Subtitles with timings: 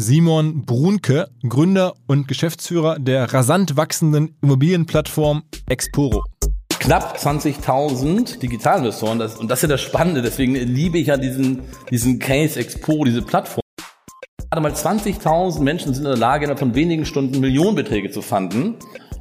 [0.00, 6.24] Simon Brunke, Gründer und Geschäftsführer der rasant wachsenden Immobilienplattform Exporo.
[6.78, 11.62] Knapp 20.000 Digitalinvestoren, das, und das ist ja das Spannende, deswegen liebe ich ja diesen,
[11.90, 13.64] diesen Case Exporo, diese Plattform.
[14.48, 18.76] Gerade mal 20.000 Menschen sind in der Lage, innerhalb von wenigen Stunden Millionenbeträge zu fanden.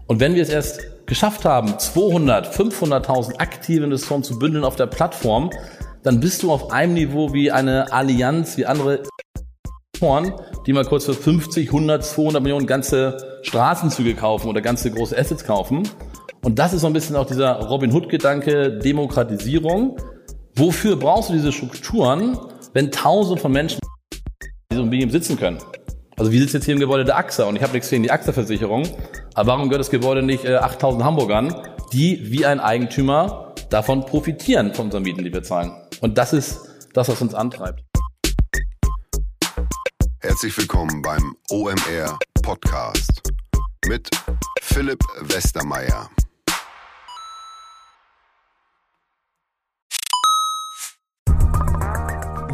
[0.06, 4.86] Und wenn wir es erst geschafft haben, 200, 500.000 aktive Investoren zu bündeln auf der
[4.86, 5.50] Plattform,
[6.04, 9.02] dann bist du auf einem Niveau wie eine Allianz, wie andere
[10.66, 15.44] die mal kurz für 50, 100, 200 Millionen ganze Straßenzüge kaufen oder ganze große Assets
[15.44, 15.88] kaufen.
[16.44, 19.98] Und das ist so ein bisschen auch dieser Robin Hood-Gedanke, Demokratisierung.
[20.56, 22.38] Wofür brauchst du diese Strukturen,
[22.74, 25.58] wenn tausende von Menschen in diesem Immobilien sitzen können?
[26.18, 28.12] Also wir sitzen jetzt hier im Gebäude der AXA und ich habe nichts gegen die
[28.12, 28.88] AXA-Versicherung.
[29.36, 31.54] Aber warum gehört das Gebäude nicht äh, 8000 Hamburgern,
[31.94, 35.72] die wie ein Eigentümer davon profitieren von unseren Mieten, die wir zahlen?
[36.02, 36.60] Und das ist
[36.94, 37.87] das, was uns antreibt.
[40.28, 43.32] Herzlich willkommen beim OMR Podcast
[43.88, 44.10] mit
[44.62, 46.10] Philipp Westermeier.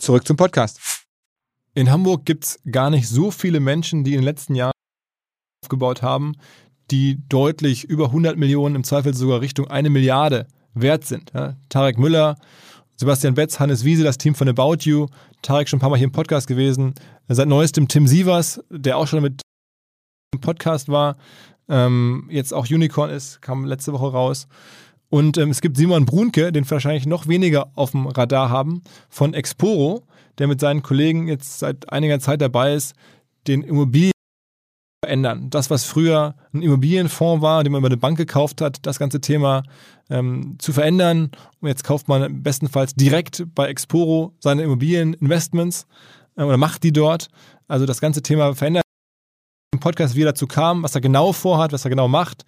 [0.00, 1.04] Zurück zum Podcast.
[1.74, 4.72] In Hamburg gibt es gar nicht so viele Menschen, die in den letzten Jahren
[5.62, 6.36] aufgebaut haben,
[6.90, 11.32] die deutlich über 100 Millionen, im Zweifel sogar Richtung eine Milliarde wert sind.
[11.34, 12.36] Ja, Tarek Müller,
[12.96, 15.06] Sebastian Betz, Hannes Wiese, das Team von About You,
[15.42, 16.94] Tarek schon ein paar Mal hier im Podcast gewesen,
[17.28, 19.42] seit neuestem Tim Sievers, der auch schon mit
[20.32, 21.18] im Podcast war,
[21.68, 24.48] ähm, jetzt auch Unicorn ist, kam letzte Woche raus.
[25.10, 29.34] Und ähm, es gibt Simon Brunke, den wahrscheinlich noch weniger auf dem Radar haben, von
[29.34, 30.04] Exporo,
[30.38, 32.94] der mit seinen Kollegen jetzt seit einiger Zeit dabei ist,
[33.46, 34.12] den Immobilien
[35.04, 35.50] verändern.
[35.50, 39.20] Das, was früher ein Immobilienfonds war, den man über eine Bank gekauft hat, das ganze
[39.20, 39.64] Thema
[40.10, 41.30] ähm, zu verändern.
[41.60, 45.86] Und jetzt kauft man bestenfalls direkt bei Exporo seine Immobilieninvestments
[46.36, 47.28] äh, oder macht die dort.
[47.66, 48.84] Also das ganze Thema verändert.
[49.72, 52.44] Im Podcast, wie er dazu kam, was er genau vorhat, was er genau macht,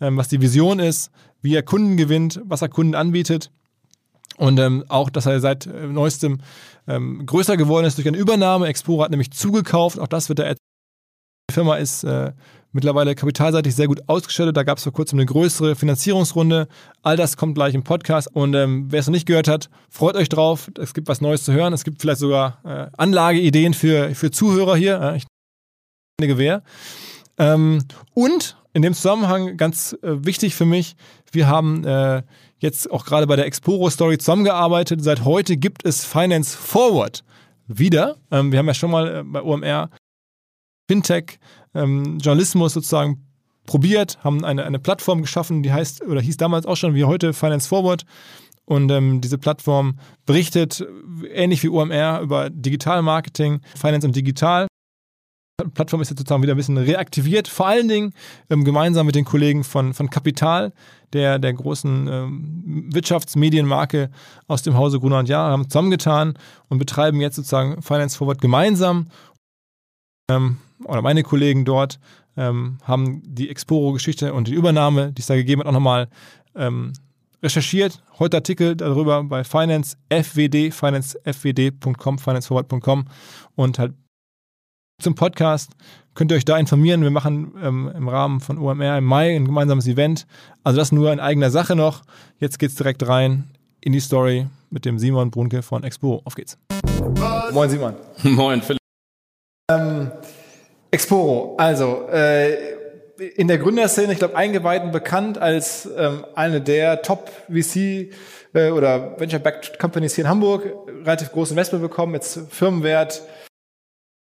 [0.00, 1.10] ähm, was die Vision ist,
[1.40, 3.50] wie er Kunden gewinnt, was er Kunden anbietet.
[4.36, 6.40] Und ähm, auch, dass er seit äh, neuestem
[6.86, 8.66] ähm, größer geworden ist durch eine Übernahme.
[8.66, 9.98] Exporo hat nämlich zugekauft.
[9.98, 12.32] Auch das wird er die Firma ist äh,
[12.72, 14.56] mittlerweile kapitalseitig sehr gut ausgestattet.
[14.56, 16.68] Da gab es vor kurzem eine größere Finanzierungsrunde.
[17.02, 18.28] All das kommt gleich im Podcast.
[18.34, 20.70] Und ähm, wer es noch nicht gehört hat, freut euch drauf.
[20.78, 21.72] Es gibt was Neues zu hören.
[21.72, 25.00] Es gibt vielleicht sogar äh, Anlageideen für, für Zuhörer hier.
[25.00, 25.24] Äh, ich
[26.18, 26.62] Gewehr.
[27.36, 27.84] Ähm,
[28.14, 30.96] und in dem Zusammenhang ganz äh, wichtig für mich,
[31.30, 32.22] wir haben äh,
[32.58, 35.04] jetzt auch gerade bei der Exporo Story zusammengearbeitet.
[35.04, 37.22] Seit heute gibt es Finance Forward
[37.66, 38.16] wieder.
[38.30, 39.90] Ähm, wir haben ja schon mal äh, bei OMR
[40.88, 41.38] Fintech,
[41.74, 43.26] ähm, Journalismus sozusagen
[43.66, 47.34] probiert, haben eine, eine Plattform geschaffen, die heißt oder hieß damals auch schon wie heute
[47.34, 48.06] Finance Forward.
[48.64, 50.82] Und ähm, diese Plattform berichtet
[51.30, 54.66] ähnlich wie OMR über Digitalmarketing, Finance und Digital.
[55.74, 58.12] Plattform ist jetzt sozusagen wieder ein bisschen reaktiviert, vor allen Dingen
[58.50, 60.72] ähm, gemeinsam mit den Kollegen von, von Kapital,
[61.12, 64.10] der, der großen ähm, Wirtschaftsmedienmarke
[64.48, 66.34] aus dem Hause Gruner und Jahr, haben zusammengetan
[66.68, 69.08] und betreiben jetzt sozusagen Finance Forward gemeinsam.
[70.30, 71.98] Ähm, oder meine Kollegen dort
[72.36, 76.08] ähm, haben die Exporo-Geschichte und die Übernahme, die es da gegeben hat, auch nochmal
[76.54, 76.92] ähm,
[77.42, 78.02] recherchiert.
[78.18, 83.06] Heute Artikel darüber bei Finance FWD, financefwd.com, financeforward.com
[83.54, 83.94] und halt
[85.00, 85.72] zum Podcast.
[86.14, 87.02] Könnt ihr euch da informieren.
[87.02, 90.26] Wir machen ähm, im Rahmen von OMR im Mai ein gemeinsames Event.
[90.64, 92.02] Also das nur in eigener Sache noch.
[92.38, 93.44] Jetzt geht's direkt rein
[93.82, 96.22] in die Story mit dem Simon Brunke von Expo.
[96.24, 96.58] Auf geht's.
[97.52, 97.94] Moin Simon.
[98.22, 98.80] Moin Philipp.
[99.70, 100.10] Ähm,
[100.90, 102.54] Exporo, also äh,
[103.34, 108.12] in der Gründerszene, ich glaube, eingeweiht und bekannt als ähm, eine der Top-VC
[108.54, 110.66] äh, oder Venture-Backed Companies hier in Hamburg,
[111.04, 113.22] relativ große Investment bekommen, jetzt Firmenwert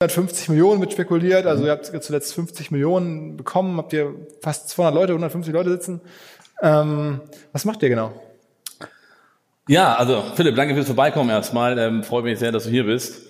[0.00, 4.94] 150 Millionen mit spekuliert, also ihr habt zuletzt 50 Millionen bekommen, habt ihr fast 200
[4.94, 6.00] Leute, 150 Leute sitzen.
[6.62, 8.12] Ähm, was macht ihr genau?
[9.66, 11.76] Ja, also Philipp, danke fürs Vorbeikommen erstmal.
[11.80, 13.22] Ähm, freut mich sehr, dass du hier bist.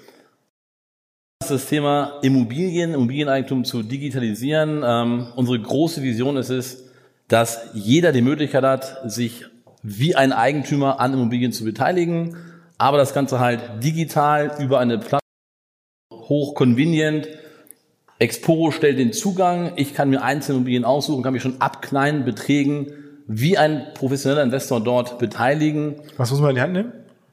[1.48, 4.82] Das Thema Immobilien, Immobilieneigentum zu digitalisieren.
[4.84, 6.84] Ähm, unsere große Vision ist es,
[7.28, 9.46] dass jeder die Möglichkeit hat, sich
[9.82, 12.36] wie ein Eigentümer an Immobilien zu beteiligen,
[12.76, 15.27] aber das Ganze halt digital über eine Plattform
[16.28, 17.28] hoch convenient.
[18.18, 19.72] Exporo stellt den Zugang.
[19.76, 22.92] Ich kann mir einzelne Immobilien aussuchen, kann mich schon ab kleinen Beträgen
[23.26, 25.96] wie ein professioneller Investor dort beteiligen.
[26.16, 26.92] Was muss man in die Hand nehmen?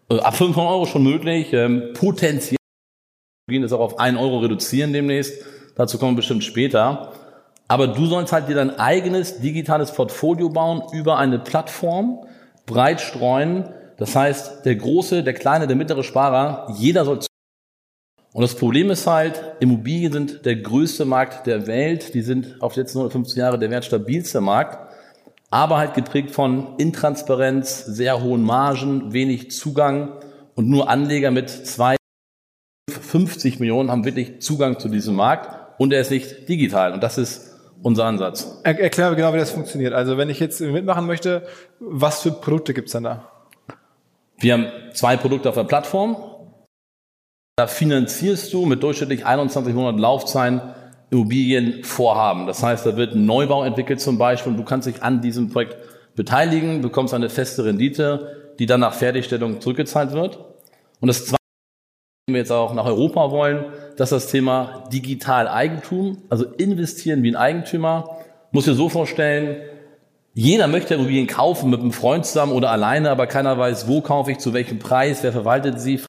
[0.10, 1.54] Äh, ab 500 Euro schon möglich.
[1.54, 2.58] Ähm, potenziell
[3.48, 5.34] ist auch auf 1 Euro reduzieren demnächst.
[5.76, 7.14] Dazu kommen wir bestimmt später.
[7.68, 12.26] Aber du sollst halt dir dein eigenes digitales Portfolio bauen über eine Plattform,
[12.68, 13.70] breit streuen.
[13.98, 17.20] Das heißt, der große, der kleine, der mittlere Sparer, jeder soll
[18.36, 22.14] und das Problem ist halt, Immobilien sind der größte Markt der Welt.
[22.14, 24.94] Die sind auf die letzten 150 Jahre der wertstabilste Markt.
[25.52, 30.20] Aber halt geprägt von Intransparenz, sehr hohen Margen, wenig Zugang.
[30.54, 31.96] Und nur Anleger mit zwei,
[32.90, 35.80] 50 Millionen haben wirklich Zugang zu diesem Markt.
[35.80, 36.92] Und er ist nicht digital.
[36.92, 38.60] Und das ist unser Ansatz.
[38.66, 39.94] Er, erklär genau, wie das funktioniert.
[39.94, 41.48] Also wenn ich jetzt mitmachen möchte,
[41.80, 43.32] was für Produkte gibt's dann da?
[44.40, 46.18] Wir haben zwei Produkte auf der Plattform.
[47.58, 50.62] Da finanzierst du mit durchschnittlich 21 Monaten Laufzeit
[51.10, 52.48] Immobilienvorhaben.
[52.48, 55.50] Das heißt, da wird ein Neubau entwickelt zum Beispiel und du kannst dich an diesem
[55.50, 55.78] Projekt
[56.16, 60.38] beteiligen, bekommst eine feste Rendite, die dann nach Fertigstellung zurückgezahlt wird.
[61.00, 61.40] Und das zweite,
[62.28, 63.64] wenn wir jetzt auch nach Europa wollen,
[63.96, 68.18] das ist das Thema Digital Eigentum, also investieren wie ein Eigentümer.
[68.52, 69.62] Muss dir so vorstellen,
[70.34, 74.32] jeder möchte Immobilien kaufen mit einem Freund zusammen oder alleine, aber keiner weiß, wo kaufe
[74.32, 76.02] ich, zu welchem Preis, wer verwaltet sie,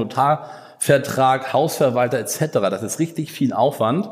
[0.00, 2.52] Notarvertrag, Hausverwalter etc.
[2.52, 4.08] Das ist richtig viel Aufwand.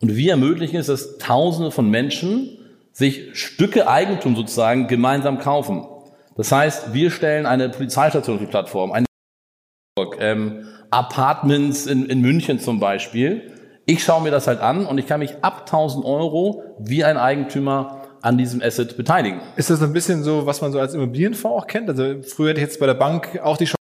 [0.00, 2.58] Und wir ermöglichen es, dass Tausende von Menschen
[2.92, 5.86] sich Stücke Eigentum sozusagen gemeinsam kaufen.
[6.36, 9.06] Das heißt, wir stellen eine Polizeistation auf die Plattform, eine
[10.18, 13.52] ähm, Apartments in, in München zum Beispiel.
[13.86, 17.16] Ich schaue mir das halt an und ich kann mich ab 1000 Euro wie ein
[17.16, 19.40] Eigentümer an diesem Asset beteiligen.
[19.56, 21.88] Ist das ein bisschen so, was man so als Immobilienfonds auch kennt?
[21.88, 23.83] Also früher hätte ich jetzt bei der Bank auch die Chance,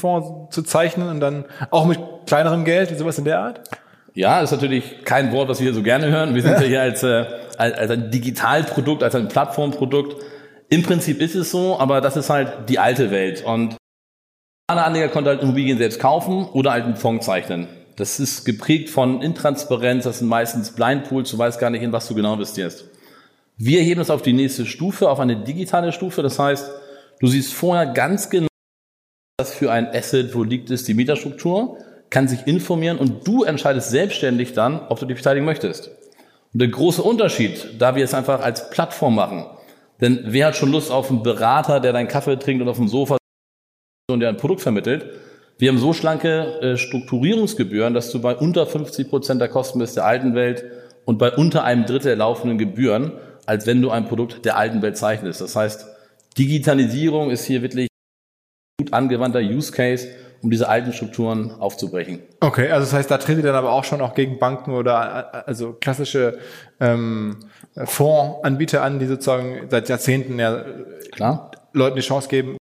[0.00, 3.60] Fonds zu zeichnen und dann auch mit kleinerem Geld, sowas in der Art?
[4.12, 6.34] Ja, ist natürlich kein Wort, was wir so gerne hören.
[6.34, 7.24] Wir sind ja hier als, äh,
[7.56, 10.22] als, als ein Digitalprodukt, als ein Plattformprodukt.
[10.68, 13.44] Im Prinzip ist es so, aber das ist halt die alte Welt.
[13.44, 13.76] Und
[14.68, 17.68] alle Anleger konnten halt Immobilien selbst kaufen oder halt einen Fonds zeichnen.
[17.96, 22.08] Das ist geprägt von Intransparenz, das sind meistens Blindpools, du weißt gar nicht, in was
[22.08, 22.84] du genau investierst.
[23.56, 26.22] Wir heben es auf die nächste Stufe, auf eine digitale Stufe.
[26.22, 26.70] Das heißt,
[27.20, 28.48] du siehst vorher ganz genau,
[29.38, 31.76] das für ein Asset, wo liegt es, die Mieterstruktur,
[32.08, 35.90] kann sich informieren und du entscheidest selbstständig dann, ob du dich beteiligen möchtest.
[36.54, 39.44] Und der große Unterschied, da wir es einfach als Plattform machen,
[40.00, 42.88] denn wer hat schon Lust auf einen Berater, der deinen Kaffee trinkt und auf dem
[42.88, 43.18] Sofa
[44.10, 45.04] und der ein Produkt vermittelt?
[45.58, 49.96] Wir haben so schlanke äh, Strukturierungsgebühren, dass du bei unter 50 Prozent der Kosten bist
[49.96, 50.64] der alten Welt
[51.04, 53.12] und bei unter einem Drittel der laufenden Gebühren,
[53.44, 55.42] als wenn du ein Produkt der alten Welt zeichnest.
[55.42, 55.86] Das heißt,
[56.38, 57.88] Digitalisierung ist hier wirklich
[58.86, 60.08] gut angewandter Use Case,
[60.42, 62.20] um diese alten Strukturen aufzubrechen.
[62.40, 65.46] Okay, also das heißt, da tretet ihr dann aber auch schon auch gegen Banken oder
[65.46, 66.38] also klassische
[66.80, 67.38] ähm,
[67.76, 70.64] Fondsanbieter an, die sozusagen seit Jahrzehnten ja
[71.12, 71.50] Klar.
[71.72, 72.56] Leuten die Chance geben,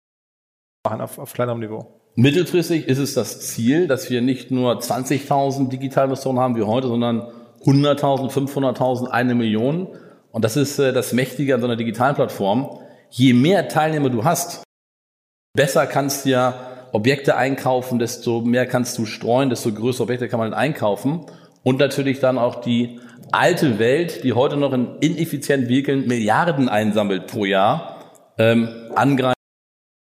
[0.85, 2.01] machen auf, auf kleinerem Niveau.
[2.15, 7.23] Mittelfristig ist es das Ziel, dass wir nicht nur 20.000 Digitalinvestoren haben wie heute, sondern
[7.65, 9.89] 100.000, 500.000, eine Million.
[10.31, 12.79] Und das ist äh, das Mächtige an so einer digitalen Plattform.
[13.11, 14.63] Je mehr Teilnehmer du hast,
[15.55, 16.55] besser kannst du ja
[16.93, 21.27] Objekte einkaufen, desto mehr kannst du streuen, desto größere Objekte kann man einkaufen.
[21.63, 27.29] Und natürlich dann auch die alte Welt, die heute noch in ineffizienten Vehikeln Milliarden einsammelt
[27.29, 27.99] pro Jahr,
[28.37, 29.33] ähm, angreifen.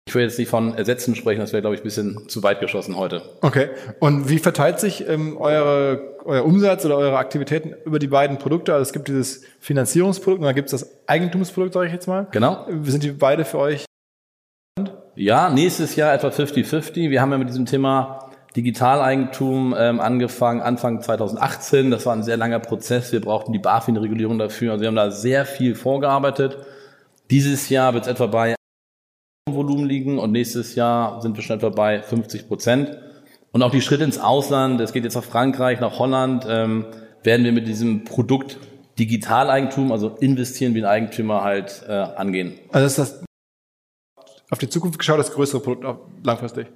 [0.08, 2.60] Ich will jetzt nicht von Ersetzen sprechen, das wäre, glaube ich, ein bisschen zu weit
[2.60, 3.22] geschossen heute.
[3.40, 3.68] Okay.
[4.00, 8.72] Und wie verteilt sich ähm, eure, euer Umsatz oder eure Aktivitäten über die beiden Produkte?
[8.72, 12.28] Also es gibt dieses Finanzierungsprodukt und dann gibt es das Eigentumsprodukt, sage ich jetzt mal.
[12.30, 12.66] Genau.
[12.82, 13.86] Sind die beide für euch
[15.16, 17.10] ja, nächstes Jahr etwa 50-50.
[17.10, 21.90] Wir haben ja mit diesem Thema Digitaleigentum ähm, angefangen Anfang 2018.
[21.90, 23.12] Das war ein sehr langer Prozess.
[23.12, 24.72] Wir brauchten die BaFin-Regulierung dafür.
[24.72, 26.58] Also wir haben da sehr viel vorgearbeitet.
[27.30, 28.54] Dieses Jahr wird es etwa bei
[29.48, 32.96] Volumen liegen und nächstes Jahr sind wir schon etwa bei 50 Prozent.
[33.52, 36.86] Und auch die Schritte ins Ausland, es geht jetzt nach Frankreich, nach Holland, ähm,
[37.22, 38.58] werden wir mit diesem Produkt
[38.98, 42.54] Digitaleigentum, also investieren wie ein Eigentümer halt äh, angehen.
[42.72, 43.24] Also ist das
[44.50, 46.66] auf die Zukunft geschaut das größere Produkt langfristig?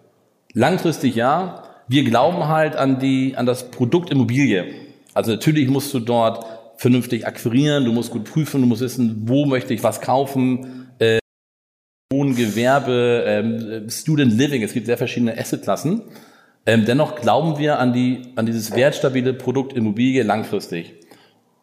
[0.53, 1.65] Langfristig ja.
[1.89, 4.75] Wir glauben halt an die an das Produkt Immobilie.
[5.15, 6.45] Also natürlich musst du dort
[6.77, 11.19] vernünftig akquirieren, du musst gut prüfen, du musst wissen, wo möchte ich was kaufen, äh,
[12.13, 16.03] Wohngewerbe, ähm, Student Living, es gibt sehr verschiedene Assetklassen.
[16.67, 20.95] Ähm, dennoch glauben wir an die an dieses wertstabile Produkt Immobilie langfristig.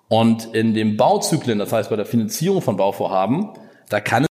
[0.08, 3.50] Und in dem Bauzyklen, das heißt bei der Finanzierung von Bauvorhaben,
[3.90, 4.30] da kann es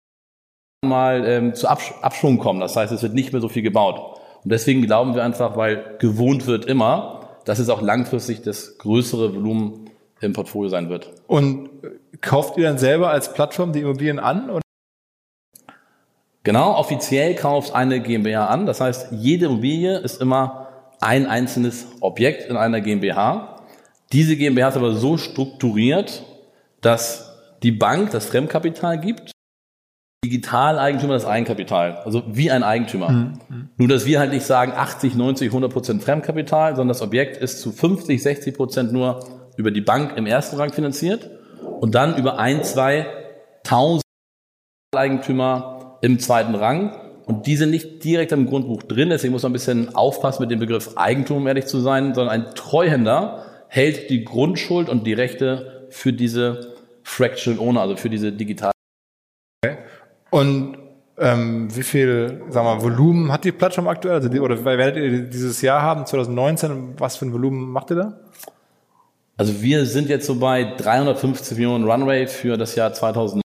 [0.83, 2.61] mal ähm, zu Absch Abschwung kommen.
[2.61, 4.19] Das heißt, es wird nicht mehr so viel gebaut.
[4.43, 9.35] Und deswegen glauben wir einfach, weil gewohnt wird immer, dass es auch langfristig das größere
[9.35, 11.13] Volumen im Portfolio sein wird.
[11.27, 11.69] Und
[12.23, 14.49] kauft ihr dann selber als Plattform die Immobilien an?
[14.49, 14.63] Oder?
[16.45, 18.65] Genau, offiziell kauft eine GmbH an.
[18.65, 20.69] Das heißt, jede Immobilie ist immer
[21.01, 23.57] ein einzelnes Objekt in einer GmbH.
[24.13, 26.25] Diese GmbH ist aber so strukturiert,
[26.81, 29.33] dass die Bank das Fremdkapital gibt,
[30.23, 33.09] Digitaleigentümer das Eigenkapital, also wie ein Eigentümer.
[33.09, 33.69] Mhm.
[33.79, 37.61] Nur, dass wir halt nicht sagen 80, 90, 100 Prozent Fremdkapital, sondern das Objekt ist
[37.61, 39.25] zu 50, 60 Prozent nur
[39.57, 41.31] über die Bank im ersten Rang finanziert
[41.81, 43.07] und dann über ein, zwei
[43.63, 44.05] tausend
[44.95, 46.97] Eigentümer im zweiten Rang.
[47.25, 50.51] Und die sind nicht direkt im Grundbuch drin, deswegen muss man ein bisschen aufpassen mit
[50.51, 55.13] dem Begriff Eigentum, um ehrlich zu sein, sondern ein Treuhänder hält die Grundschuld und die
[55.15, 56.75] Rechte für diese
[57.05, 58.73] Fractional Owner, also für diese digitale.
[60.31, 60.79] Und
[61.19, 64.15] ähm, wie viel, sagen wir, Volumen hat die Plattform aktuell?
[64.15, 66.95] Also die, oder werdet ihr dieses Jahr haben, 2019?
[66.99, 68.21] Was für ein Volumen macht ihr da?
[69.37, 73.43] Also wir sind jetzt so bei 350 Millionen Runway für das Jahr 2019.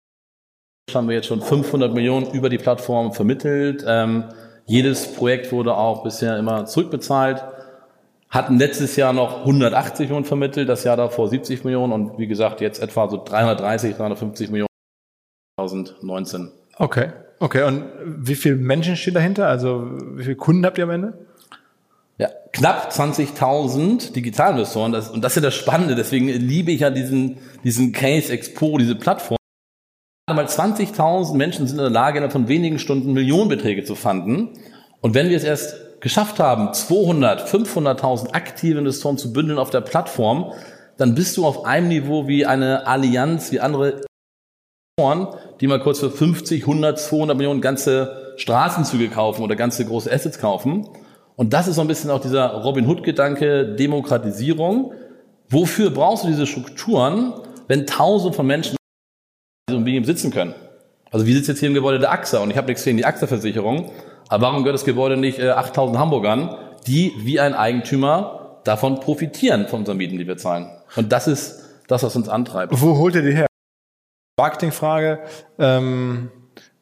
[0.94, 3.84] Haben wir jetzt schon 500 Millionen über die Plattform vermittelt.
[3.88, 4.25] Ähm,
[4.65, 7.44] jedes Projekt wurde auch bisher immer zurückbezahlt
[8.36, 12.60] hatten letztes Jahr noch 180 Millionen vermittelt, das Jahr davor 70 Millionen und wie gesagt
[12.60, 14.68] jetzt etwa so 330, 350 Millionen
[15.58, 16.51] 2019.
[16.77, 17.63] Okay, okay.
[17.63, 19.48] Und wie viele Menschen stehen dahinter?
[19.48, 21.13] Also wie viele Kunden habt ihr am Ende?
[22.17, 24.91] Ja, knapp 20.000 Digitalinvestoren.
[24.91, 25.96] Das, und das ist ja das Spannende.
[25.96, 29.38] Deswegen liebe ich ja diesen, diesen Case Expo, diese Plattform.
[30.27, 34.50] Mal 20.000 Menschen sind in der Lage, innerhalb von wenigen Stunden Millionenbeträge zu fanden.
[35.01, 39.82] Und wenn wir es erst geschafft haben, 200, 500.000 aktive Investoren zu bündeln auf der
[39.82, 40.53] Plattform,
[40.98, 44.01] dann bist du auf einem Niveau wie eine Allianz, wie andere
[45.59, 50.39] die mal kurz für 50, 100, 200 Millionen ganze Straßenzüge kaufen oder ganze große Assets
[50.39, 50.87] kaufen.
[51.35, 54.93] Und das ist so ein bisschen auch dieser Robin Hood-Gedanke, Demokratisierung.
[55.49, 57.33] Wofür brauchst du diese Strukturen,
[57.67, 58.77] wenn tausend von Menschen
[59.67, 60.55] in Immobilien sitzen können?
[61.11, 63.05] Also wie sitzt jetzt hier im Gebäude der AXA und ich habe nichts gegen die
[63.05, 63.91] AXA-Versicherung,
[64.29, 66.55] aber warum gehört das Gebäude nicht äh, 8000 Hamburgern,
[66.87, 70.69] die wie ein Eigentümer davon profitieren von unseren Mieten, die wir zahlen?
[70.95, 72.71] Und das ist das, was uns antreibt.
[72.81, 73.47] Wo holt ihr die her?
[74.38, 75.20] Marketingfrage.
[75.58, 76.32] Ähm,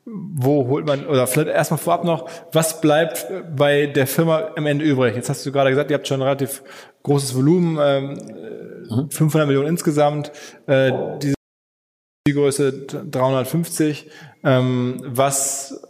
[0.05, 4.83] wo holt man, oder vielleicht erstmal vorab noch, was bleibt bei der Firma am Ende
[4.83, 5.15] übrig?
[5.15, 6.61] Jetzt hast du gerade gesagt, ihr habt schon ein relativ
[7.03, 8.17] großes Volumen, ähm,
[8.89, 9.09] mhm.
[9.09, 10.31] 500 Millionen insgesamt,
[10.67, 11.35] äh, diese
[12.33, 14.09] Größe 350.
[14.43, 15.81] Ähm, was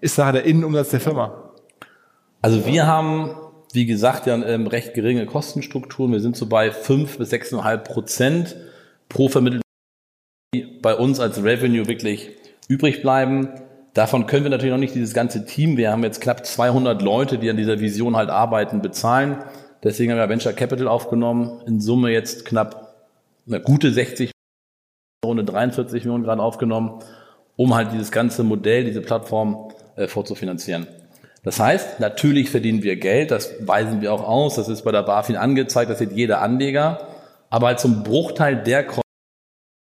[0.00, 1.52] ist nachher der Innenumsatz der Firma?
[2.40, 3.34] Also wir haben,
[3.74, 6.12] wie gesagt, ja ähm, recht geringe Kostenstrukturen.
[6.12, 8.56] Wir sind so bei fünf bis sechseinhalb Prozent
[9.10, 9.69] pro vermittelten
[10.54, 12.30] die bei uns als Revenue wirklich
[12.66, 13.50] übrig bleiben.
[13.94, 17.38] Davon können wir natürlich noch nicht dieses ganze Team, wir haben jetzt knapp 200 Leute,
[17.38, 19.38] die an dieser Vision halt arbeiten, bezahlen.
[19.82, 21.62] Deswegen haben wir Venture Capital aufgenommen.
[21.66, 22.96] In Summe jetzt knapp
[23.46, 24.32] eine gute 60
[25.24, 27.00] Runde 43 Millionen gerade aufgenommen,
[27.56, 30.86] um halt dieses ganze Modell, diese Plattform äh, vorzufinanzieren.
[31.44, 35.02] Das heißt, natürlich verdienen wir Geld, das weisen wir auch aus, das ist bei der
[35.02, 37.06] BaFin angezeigt, das sieht jeder Anleger,
[37.48, 39.09] aber halt zum Bruchteil der Kosten,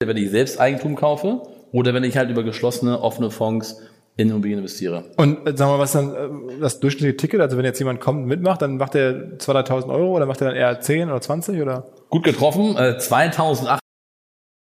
[0.04, 3.82] wenn ich selbst Eigentum kaufe oder wenn ich halt über geschlossene, offene Fonds
[4.16, 5.04] in Immobilien investiere.
[5.16, 8.00] Und äh, sagen wir mal, was dann äh, das durchschnittliche Ticket, also wenn jetzt jemand
[8.00, 11.08] kommt und mitmacht, dann macht er 2.000, 3.000 Euro oder macht er dann eher 10
[11.08, 11.86] oder 20 oder?
[12.10, 13.78] Gut getroffen, äh, 2.800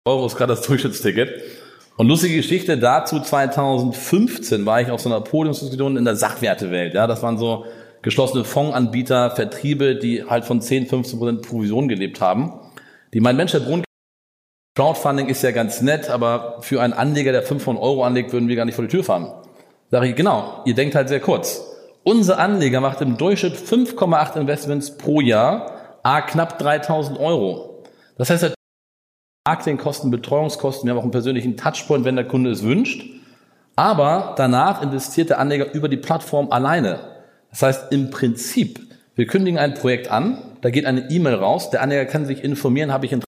[0.05, 1.41] Euro ist gerade das Durchschnittsticket.
[1.97, 6.93] Und lustige Geschichte dazu, 2015 war ich auf so einer Podiumsdiskussion in der Sachwertewelt.
[6.95, 7.65] Ja, das waren so
[8.01, 12.53] geschlossene Fondsanbieter, Vertriebe, die halt von 10, 15 Prozent Provision gelebt haben.
[13.13, 13.83] Die mein Mensch, Herr Brunn,
[14.75, 18.55] Crowdfunding ist ja ganz nett, aber für einen Anleger, der 500 Euro anlegt, würden wir
[18.55, 19.31] gar nicht vor die Tür fahren.
[19.91, 21.63] Sag ich, genau, ihr denkt halt sehr kurz.
[22.01, 27.83] Unser Anleger macht im Durchschnitt 5,8 Investments pro Jahr, a knapp 3000 Euro.
[28.17, 28.55] Das heißt,
[29.45, 33.05] Marketingkosten, Betreuungskosten, wir haben auch einen persönlichen Touchpoint, wenn der Kunde es wünscht.
[33.75, 36.99] Aber danach investiert der Anleger über die Plattform alleine.
[37.51, 38.79] Das heißt, im Prinzip,
[39.13, 42.91] wir kündigen ein Projekt an, da geht eine E-Mail raus, der Anleger kann sich informieren,
[42.91, 43.32] habe ich Interesse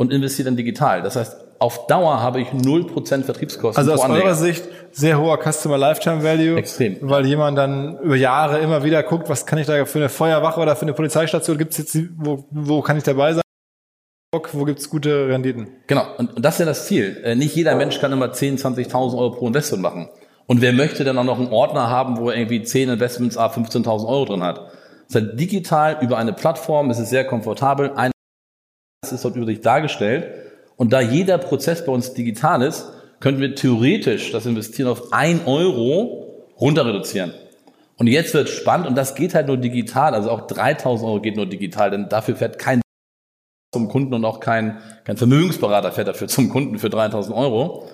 [0.00, 1.02] und investiert dann digital.
[1.02, 3.78] Das heißt, auf Dauer habe ich 0% Vertriebskosten.
[3.78, 6.56] Also aus eurer Sicht sehr hoher Customer Lifetime Value.
[6.56, 6.96] Extrem.
[7.02, 10.58] Weil jemand dann über Jahre immer wieder guckt, was kann ich da für eine Feuerwache
[10.58, 13.42] oder für eine Polizeistation, gibt's jetzt, wo, wo kann ich dabei sein?
[14.52, 15.68] Wo gibt's gute Renditen?
[15.86, 17.20] Genau, und, und das ist ja das Ziel.
[17.22, 20.08] Äh, nicht jeder Mensch kann immer 10, 20.000 Euro pro Investment machen.
[20.46, 23.48] Und wer möchte dann auch noch einen Ordner haben, wo er irgendwie 10 Investments a
[23.48, 24.62] 15.000 Euro drin hat?
[25.12, 28.12] Das heißt, digital über eine Plattform, es ist sehr komfortabel, ein
[29.02, 30.26] ist dort sich dargestellt.
[30.76, 32.86] Und da jeder Prozess bei uns digital ist,
[33.20, 37.32] könnten wir theoretisch das Investieren auf ein Euro runter reduzieren.
[37.96, 41.36] Und jetzt wird spannend und das geht halt nur digital, also auch 3000 Euro geht
[41.36, 42.80] nur digital, denn dafür fährt kein
[43.72, 47.86] zum Kunden und auch kein, kein Vermögensberater fährt dafür zum Kunden für 3000 Euro.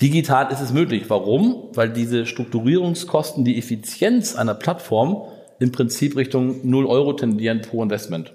[0.00, 1.04] Digital ist es möglich.
[1.08, 1.70] Warum?
[1.74, 5.22] Weil diese Strukturierungskosten, die Effizienz einer Plattform
[5.58, 8.32] im Prinzip Richtung 0 Euro tendieren pro Investment.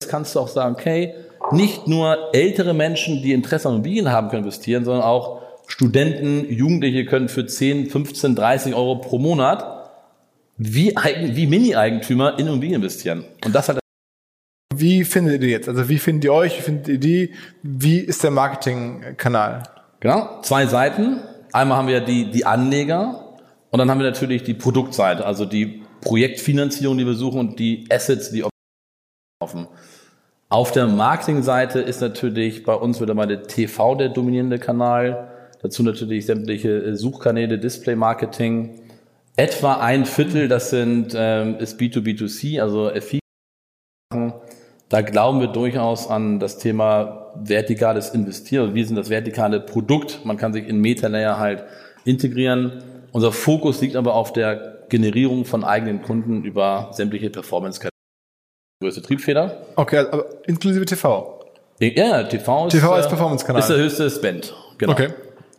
[0.00, 1.14] Jetzt kannst du auch sagen, okay,
[1.50, 7.04] nicht nur ältere Menschen, die Interesse an Immobilien haben, können investieren, sondern auch Studenten, Jugendliche
[7.04, 9.90] können für 10, 15, 30 Euro pro Monat
[10.56, 13.24] wie, Eigen, wie Mini-Eigentümer in Immobilien investieren.
[13.44, 13.80] Und das halt
[14.74, 15.68] wie findet ihr die jetzt?
[15.68, 16.58] Also wie findet ihr euch?
[16.58, 17.34] Wie findet ihr die?
[17.62, 19.64] Wie ist der Marketingkanal?
[19.98, 21.20] Genau, zwei Seiten.
[21.52, 23.34] Einmal haben wir die, die Anleger
[23.70, 27.86] und dann haben wir natürlich die Produktseite, also die Projektfinanzierung, die wir suchen und die
[27.90, 28.44] Assets, die
[29.40, 29.66] offen.
[30.50, 35.28] Auf der Marketingseite ist natürlich bei uns wieder mal der TV der dominierende Kanal.
[35.60, 38.80] Dazu natürlich sämtliche äh, Suchkanäle, Display-Marketing.
[39.36, 43.18] Etwa ein Viertel, das sind, ähm, ist B2B2C, also FI.
[44.88, 48.74] Da glauben wir durchaus an das Thema vertikales Investieren.
[48.74, 50.24] Wir sind das vertikale Produkt.
[50.24, 51.64] Man kann sich in Meta-Layer halt
[52.06, 52.82] integrieren.
[53.12, 57.97] Unser Fokus liegt aber auf der Generierung von eigenen Kunden über sämtliche Performance-Kategorien
[58.80, 59.56] größte Triebfeder.
[59.76, 61.44] Okay, aber inklusive TV.
[61.80, 63.60] Ja, TV ist, TV als Performance-Kanal.
[63.60, 64.54] Ist der höchste Spend.
[64.78, 64.92] Genau.
[64.92, 65.08] Okay.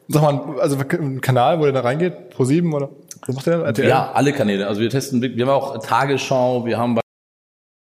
[0.08, 2.90] Sag mal, also ein Kanal, wo der da reingeht, Pro 7 oder
[3.28, 3.60] was macht der?
[3.60, 3.88] RTL?
[3.88, 4.68] Ja, alle Kanäle.
[4.68, 7.02] Also wir testen, wir haben auch Tagesschau, wir haben bei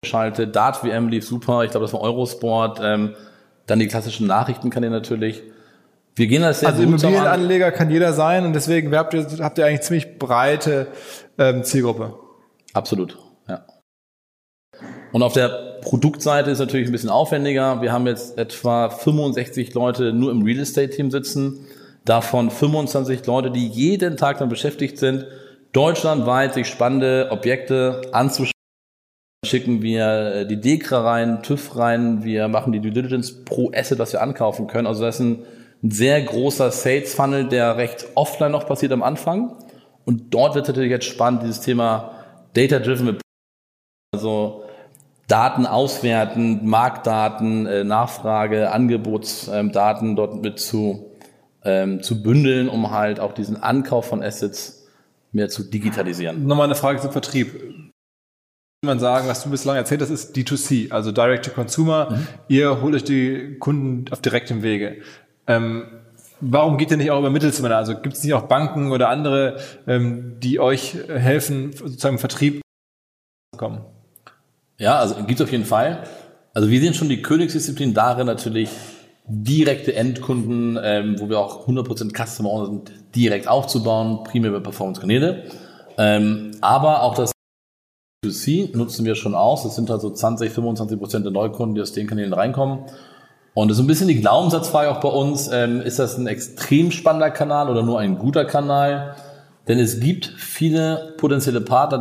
[0.02, 3.14] geschaltet, Dart WM lief super, ich glaube, das war Eurosport, ähm,
[3.66, 5.42] dann die klassischen Nachrichtenkanäle natürlich.
[6.16, 9.66] Wir gehen das sehr Also Immobilienanleger kann jeder sein und deswegen habt ihr, habt ihr
[9.66, 10.88] eigentlich ziemlich breite
[11.38, 12.14] ähm, Zielgruppe.
[12.74, 13.16] Absolut.
[15.12, 17.82] Und auf der Produktseite ist natürlich ein bisschen aufwendiger.
[17.82, 21.66] Wir haben jetzt etwa 65 Leute nur im Real Estate Team sitzen,
[22.04, 25.26] davon 25 Leute, die jeden Tag dann beschäftigt sind,
[25.72, 28.52] deutschlandweit sich spannende Objekte anzuschauen.
[29.44, 33.98] Schicken wir äh, die Dekra rein, TÜV rein, wir machen die Due Diligence pro Asset,
[33.98, 34.86] was wir ankaufen können.
[34.86, 35.44] Also das ist ein,
[35.82, 39.56] ein sehr großer Sales Funnel, der recht offline noch passiert am Anfang.
[40.04, 42.12] Und dort wird natürlich jetzt spannend, dieses Thema
[42.52, 43.18] Data Driven,
[44.12, 44.64] also
[45.30, 51.12] Daten auswerten, Marktdaten, äh, Nachfrage, Angebotsdaten dort mit zu,
[51.64, 54.88] ähm, zu bündeln, um halt auch diesen Ankauf von Assets
[55.30, 56.46] mehr zu digitalisieren.
[56.46, 57.54] Nochmal eine Frage zum Vertrieb.
[58.84, 62.10] Man sagen, was du bislang erzählt hast, ist D2C, also Direct to Consumer.
[62.10, 62.26] Mhm.
[62.48, 65.02] Ihr holt euch die Kunden auf direktem Wege.
[65.46, 65.84] Ähm,
[66.40, 67.76] warum geht ihr nicht auch über Mittelsmänner?
[67.76, 72.62] Also gibt es nicht auch Banken oder andere, ähm, die euch helfen, sozusagen im Vertrieb
[73.54, 73.84] zu kommen?
[74.80, 76.04] Ja, also gibt's auf jeden Fall.
[76.54, 78.70] Also wir sehen schon die Königsdisziplin darin natürlich
[79.26, 85.44] direkte Endkunden, ähm, wo wir auch 100% Customer sind, direkt aufzubauen, primär über Performance-Kanäle.
[85.98, 87.32] Ähm, aber auch das
[88.26, 89.64] C nutzen wir schon aus.
[89.64, 92.86] Das sind halt so 20, 25% der Neukunden, die aus den Kanälen reinkommen.
[93.52, 95.50] Und das ist ein bisschen die Glaubenssatzfrage auch bei uns.
[95.52, 99.14] Ähm, ist das ein extrem spannender Kanal oder nur ein guter Kanal?
[99.68, 102.00] Denn es gibt viele potenzielle Partner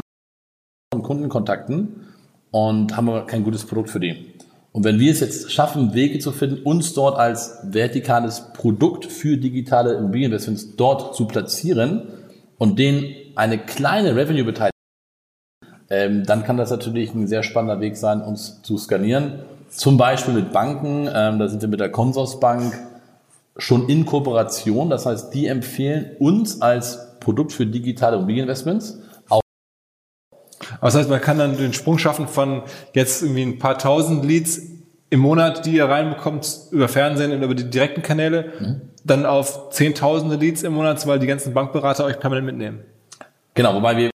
[0.94, 2.09] von Kundenkontakten,
[2.52, 4.34] und haben aber kein gutes Produkt für die.
[4.72, 9.38] Und wenn wir es jetzt schaffen, Wege zu finden, uns dort als vertikales Produkt für
[9.38, 12.04] digitale Immobilieninvestments dort zu platzieren
[12.58, 14.72] und denen eine kleine Revenue-Beteiligung,
[15.90, 19.40] ähm, dann kann das natürlich ein sehr spannender Weg sein, uns zu skalieren.
[19.70, 22.78] Zum Beispiel mit Banken, ähm, da sind wir mit der Consorsbank
[23.58, 24.90] schon in Kooperation.
[24.90, 29.00] Das heißt, die empfehlen uns als Produkt für digitale Immobilieninvestments
[30.80, 32.64] aber das heißt, man kann dann den Sprung schaffen von
[32.94, 34.62] jetzt irgendwie ein paar tausend Leads
[35.10, 38.82] im Monat, die ihr reinbekommt über Fernsehen und über die direkten Kanäle, mhm.
[39.04, 42.80] dann auf zehntausende Leads im Monat, weil die ganzen Bankberater euch permanent mitnehmen.
[43.56, 44.10] Genau, wobei wir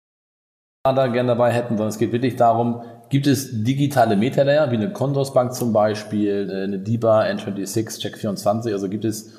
[0.85, 4.93] da gerne dabei hätten, sondern es geht wirklich darum, gibt es digitale Metalayer, wie eine
[4.93, 9.33] Consorsbank zum Beispiel, äh, eine DIBA, N26, Check24, also gibt es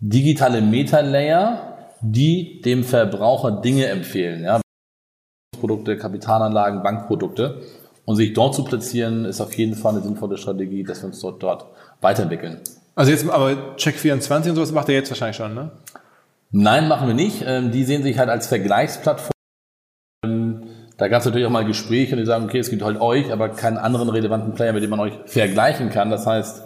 [0.00, 4.60] digitale Metalayer, die dem Verbraucher Dinge empfehlen, ja,
[5.60, 7.60] Produkte, Kapitalanlagen, Bankprodukte.
[8.06, 11.20] Und sich dort zu platzieren, ist auf jeden Fall eine sinnvolle Strategie, dass wir uns
[11.20, 11.66] dort, dort
[12.00, 12.60] weiterentwickeln.
[12.96, 15.70] Also jetzt, aber Check24 und sowas macht ihr jetzt wahrscheinlich schon, ne?
[16.50, 17.44] Nein, machen wir nicht.
[17.46, 19.30] Ähm, die sehen sich halt als Vergleichsplattform.
[20.96, 23.32] Da gab es natürlich auch mal Gespräche und die sagen, okay, es gibt halt euch,
[23.32, 26.10] aber keinen anderen relevanten Player, mit dem man euch vergleichen kann.
[26.10, 26.62] Das heißt,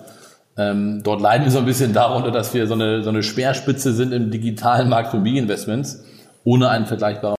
[0.56, 3.92] ähm, dort leiden wir so ein bisschen darunter, dass wir so eine, so eine Speerspitze
[3.92, 6.04] sind im digitalen Markt für Investments,
[6.42, 7.36] ohne einen vergleichbaren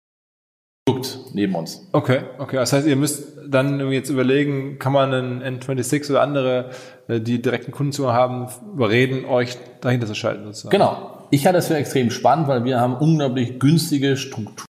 [1.35, 1.87] neben uns.
[1.93, 2.57] Okay, okay.
[2.57, 6.71] Das heißt, ihr müsst dann jetzt überlegen, kann man einen N26 oder andere,
[7.09, 10.71] äh, die direkten Kundenzugang haben, überreden, euch dahinter zu schalten sozusagen.
[10.71, 11.27] Genau.
[11.31, 14.67] Ich halte das für extrem spannend, weil wir haben unglaublich günstige Strukturen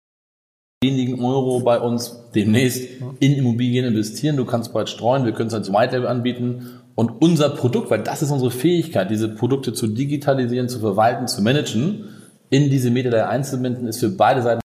[0.81, 4.37] wenigen Euro bei uns demnächst in Immobilien investieren.
[4.37, 6.79] Du kannst bald streuen, wir können es als White Label anbieten.
[6.95, 11.41] Und unser Produkt, weil das ist unsere Fähigkeit, diese Produkte zu digitalisieren, zu verwalten, zu
[11.41, 12.05] managen,
[12.49, 14.61] in diese Metalayer einzubinden, ist für beide Seiten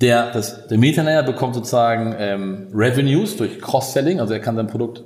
[0.00, 5.04] der, das, der Metalayer bekommt sozusagen ähm, Revenues durch Cross-Selling, also er kann sein Produkt,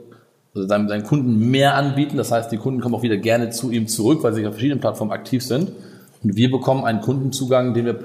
[0.55, 2.17] also seinen, seinen Kunden mehr anbieten.
[2.17, 4.81] Das heißt, die Kunden kommen auch wieder gerne zu ihm zurück, weil sie auf verschiedenen
[4.81, 5.73] Plattformen aktiv sind.
[6.23, 8.05] Und wir bekommen einen Kundenzugang, den wir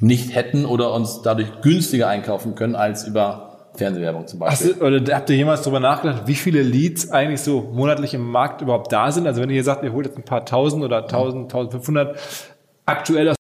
[0.00, 4.70] nicht hätten oder uns dadurch günstiger einkaufen können als über Fernsehwerbung zum Beispiel.
[4.70, 8.28] Hast du, oder habt ihr jemals darüber nachgedacht, wie viele Leads eigentlich so monatlich im
[8.28, 9.26] Markt überhaupt da sind?
[9.26, 12.18] Also wenn ihr sagt, ihr holt jetzt ein paar tausend oder tausend, tausendfünfhundert
[12.86, 13.36] aktuell aus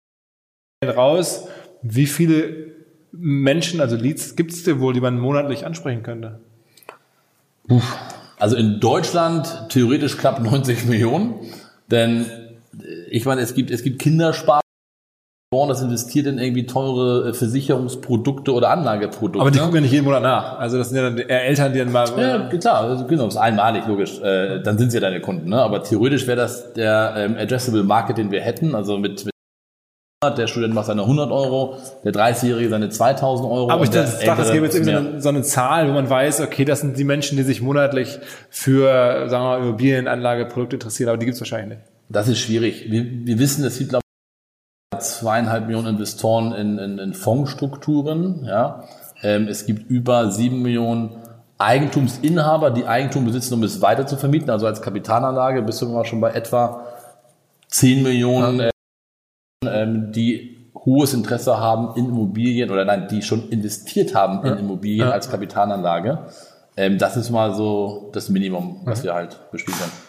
[0.85, 1.47] raus,
[1.81, 2.73] wie viele
[3.11, 6.39] Menschen, also Leads, gibt es dir wohl, die man monatlich ansprechen könnte?
[8.37, 11.35] Also in Deutschland theoretisch knapp 90 Millionen,
[11.91, 12.25] denn
[13.09, 14.61] ich meine, es gibt, es gibt Kinderspar
[15.51, 19.39] das investiert in irgendwie teure äh, Versicherungsprodukte oder Anlageprodukte.
[19.41, 20.59] Aber die gucken ja nicht jeden Monat nach.
[20.59, 22.07] Also das sind ja dann eher Eltern, die dann mal...
[22.17, 24.21] Ja, klar, also genau, das ist einmalig, logisch.
[24.21, 25.49] Äh, dann sind sie ja deine Kunden.
[25.49, 25.59] Ne?
[25.59, 28.75] Aber theoretisch wäre das der ähm, Addressable Market, den wir hätten.
[28.75, 29.33] Also mit, mit
[30.21, 33.69] der Student macht seine 100 Euro, der 30-Jährige seine 2000 Euro.
[33.71, 36.41] Aber ich dachte, es gäbe jetzt irgendwie so eine, so eine, Zahl, wo man weiß,
[36.41, 41.17] okay, das sind die Menschen, die sich monatlich für, sagen wir mal, Immobilienanlageprodukte interessieren, aber
[41.17, 41.89] die gibt es wahrscheinlich nicht.
[42.09, 42.91] Das ist schwierig.
[42.91, 44.03] Wir, wir wissen, es gibt, glaube
[44.93, 48.43] ich, zweieinhalb Millionen Investoren in, in, in Fondsstrukturen.
[48.43, 48.83] Ja.
[49.23, 51.11] Ähm, es gibt über sieben Millionen
[51.59, 54.49] Eigentumsinhaber, die Eigentum besitzen, um es weiter zu vermieten.
[54.49, 56.83] Also als Kapitalanlage bist du immer schon bei etwa
[57.69, 58.59] 10 Millionen.
[58.59, 58.69] Ja
[59.65, 65.07] ähm, die hohes Interesse haben in Immobilien oder nein, die schon investiert haben in Immobilien
[65.07, 65.11] ja.
[65.11, 66.19] als Kapitalanlage.
[66.77, 69.03] Ähm, das ist mal so das Minimum, was mhm.
[69.03, 70.08] wir halt bespielen können.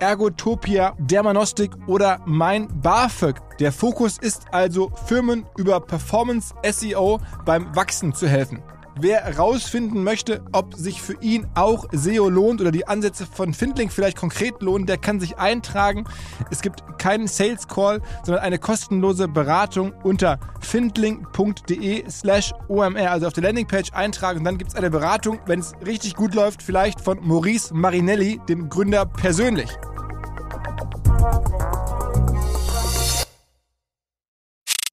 [0.00, 3.36] Ergotopia, Dermanostik oder mein BAföG.
[3.58, 8.62] Der Fokus ist also, Firmen über Performance SEO beim Wachsen zu helfen.
[9.02, 13.88] Wer herausfinden möchte, ob sich für ihn auch SEO lohnt oder die Ansätze von Findling
[13.88, 16.04] vielleicht konkret lohnen, der kann sich eintragen.
[16.50, 23.10] Es gibt keinen Sales Call, sondern eine kostenlose Beratung unter findling.de slash OMR.
[23.10, 26.34] Also auf der Landingpage eintragen und dann gibt es eine Beratung, wenn es richtig gut
[26.34, 29.70] läuft, vielleicht von Maurice Marinelli, dem Gründer persönlich.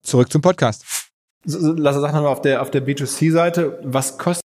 [0.07, 1.11] Zurück zum Podcast.
[1.43, 4.41] Lass uns sagen auf der, auf der B2C-Seite, was kostet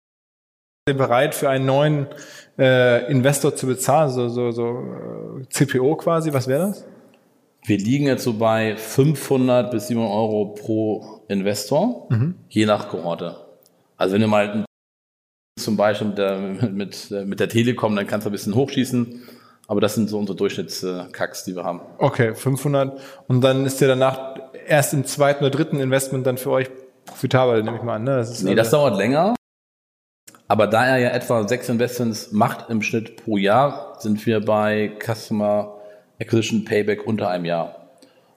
[0.88, 2.08] ihr bereit für einen neuen
[2.58, 6.84] äh, Investor zu bezahlen, so, so, so äh, CPO quasi, was wäre das?
[7.64, 12.34] Wir liegen jetzt so bei 500 bis 700 Euro pro Investor, mhm.
[12.48, 13.36] je nach Kohorte.
[13.96, 14.64] Also wenn du mal
[15.60, 16.38] zum Beispiel mit der,
[16.72, 19.22] mit, mit der Telekom, dann kannst du ein bisschen hochschießen.
[19.72, 21.80] Aber das sind so unsere Durchschnittskacks, die wir haben.
[21.96, 23.00] Okay, 500.
[23.26, 24.34] Und dann ist der danach
[24.66, 26.68] erst im zweiten oder dritten Investment dann für euch
[27.06, 28.04] profitabel, nehme ich mal an.
[28.04, 28.16] Ne?
[28.16, 29.34] Das nee, also das dauert länger.
[30.46, 34.92] Aber da er ja etwa sechs Investments macht im Schnitt pro Jahr, sind wir bei
[35.02, 35.80] Customer
[36.20, 37.88] Acquisition Payback unter einem Jahr.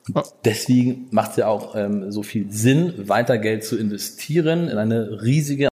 [0.08, 0.24] Und oh.
[0.46, 5.22] deswegen macht es ja auch ähm, so viel Sinn, weiter Geld zu investieren, in eine
[5.22, 5.68] riesige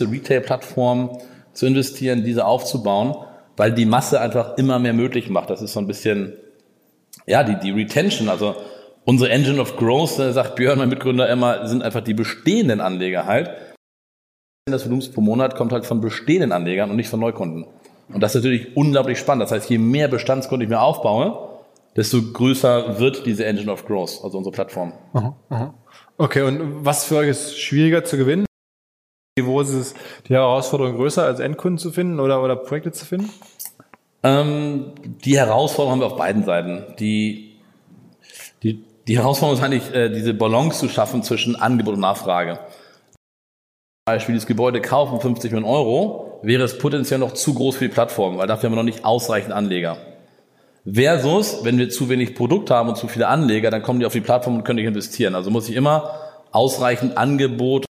[0.00, 1.18] Retail-Plattform
[1.52, 5.50] zu investieren, diese aufzubauen weil die Masse einfach immer mehr möglich macht.
[5.50, 6.34] Das ist so ein bisschen,
[7.26, 8.28] ja, die, die Retention.
[8.28, 8.56] Also
[9.04, 13.26] Unsere Engine of Growth, da sagt Björn, mein Mitgründer, immer, sind einfach die bestehenden Anleger
[13.26, 13.50] halt.
[14.66, 17.66] Das Volumen pro Monat kommt halt von bestehenden Anlegern und nicht von Neukunden.
[18.12, 19.42] Und das ist natürlich unglaublich spannend.
[19.42, 21.48] Das heißt, je mehr Bestandskunden ich mir aufbaue,
[21.96, 24.92] desto größer wird diese Engine of Growth, also unsere Plattform.
[25.14, 25.74] Aha, aha.
[26.16, 28.46] Okay, und was für euch ist schwieriger zu gewinnen?
[29.40, 29.94] Wo ist es
[30.28, 33.30] die Herausforderung größer, als Endkunden zu finden oder, oder Projekte zu finden?
[34.22, 34.92] Ähm,
[35.24, 36.84] die Herausforderung haben wir auf beiden Seiten.
[36.98, 37.56] Die,
[38.62, 42.58] die, die Herausforderung ist eigentlich, äh, diese Balance zu schaffen zwischen Angebot und Nachfrage.
[42.58, 47.88] Zum Beispiel das Gebäude kaufen 50 Millionen Euro, wäre es potenziell noch zu groß für
[47.88, 49.96] die Plattform, weil dafür haben wir noch nicht ausreichend Anleger.
[50.84, 54.12] Versus, wenn wir zu wenig Produkt haben und zu viele Anleger, dann kommen die auf
[54.12, 55.34] die Plattform und können nicht investieren.
[55.34, 56.16] Also muss ich immer
[56.50, 57.86] ausreichend Angebot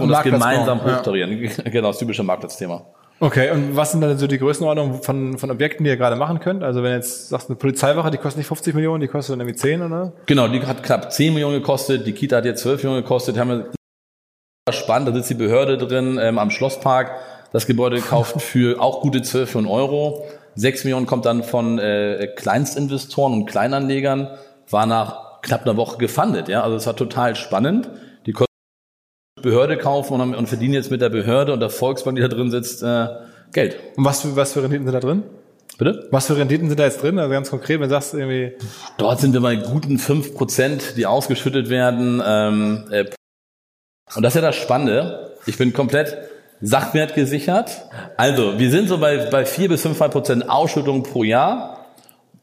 [0.00, 1.42] und das gemeinsam hochtarieren.
[1.42, 1.50] Ja.
[1.70, 2.86] Genau, das typische Marktplatzthema.
[3.20, 6.40] Okay, und was sind dann so die Größenordnungen von, von Objekten, die ihr gerade machen
[6.40, 6.64] könnt?
[6.64, 9.54] Also wenn jetzt sagst, eine Polizeiwache, die kostet nicht 50 Millionen, die kostet dann irgendwie
[9.54, 10.12] 10, oder?
[10.26, 13.48] Genau, die hat knapp 10 Millionen gekostet, die Kita hat jetzt 12 Millionen gekostet, haben
[13.50, 17.12] wir spannend, da sitzt die Behörde drin ähm, am Schlosspark,
[17.52, 20.26] das Gebäude gekauft für auch gute 12 Millionen Euro.
[20.56, 24.36] 6 Millionen kommt dann von äh, Kleinstinvestoren und Kleinanlegern,
[24.68, 26.48] war nach knapp einer Woche gefundet.
[26.48, 26.62] Ja?
[26.62, 27.88] Also es war total spannend.
[29.42, 32.50] Behörde kaufen und, und verdienen jetzt mit der Behörde und der Volksbank, die da drin
[32.50, 33.08] sitzt, äh,
[33.52, 33.76] Geld.
[33.96, 35.22] Und was für, was für Renditen sind da drin?
[35.78, 36.08] Bitte?
[36.10, 37.18] Was für Renditen sind da jetzt drin?
[37.18, 38.52] Also ganz konkret, wenn du sagst irgendwie...
[38.98, 42.22] Dort sind wir bei guten 5%, die ausgeschüttet werden.
[42.24, 43.04] Ähm, äh,
[44.14, 45.36] und das ist ja das Spannende.
[45.46, 46.16] Ich bin komplett
[46.60, 47.82] Sachwert gesichert.
[48.16, 51.86] Also, wir sind so bei, bei 4 bis 5 Prozent Ausschüttung pro Jahr.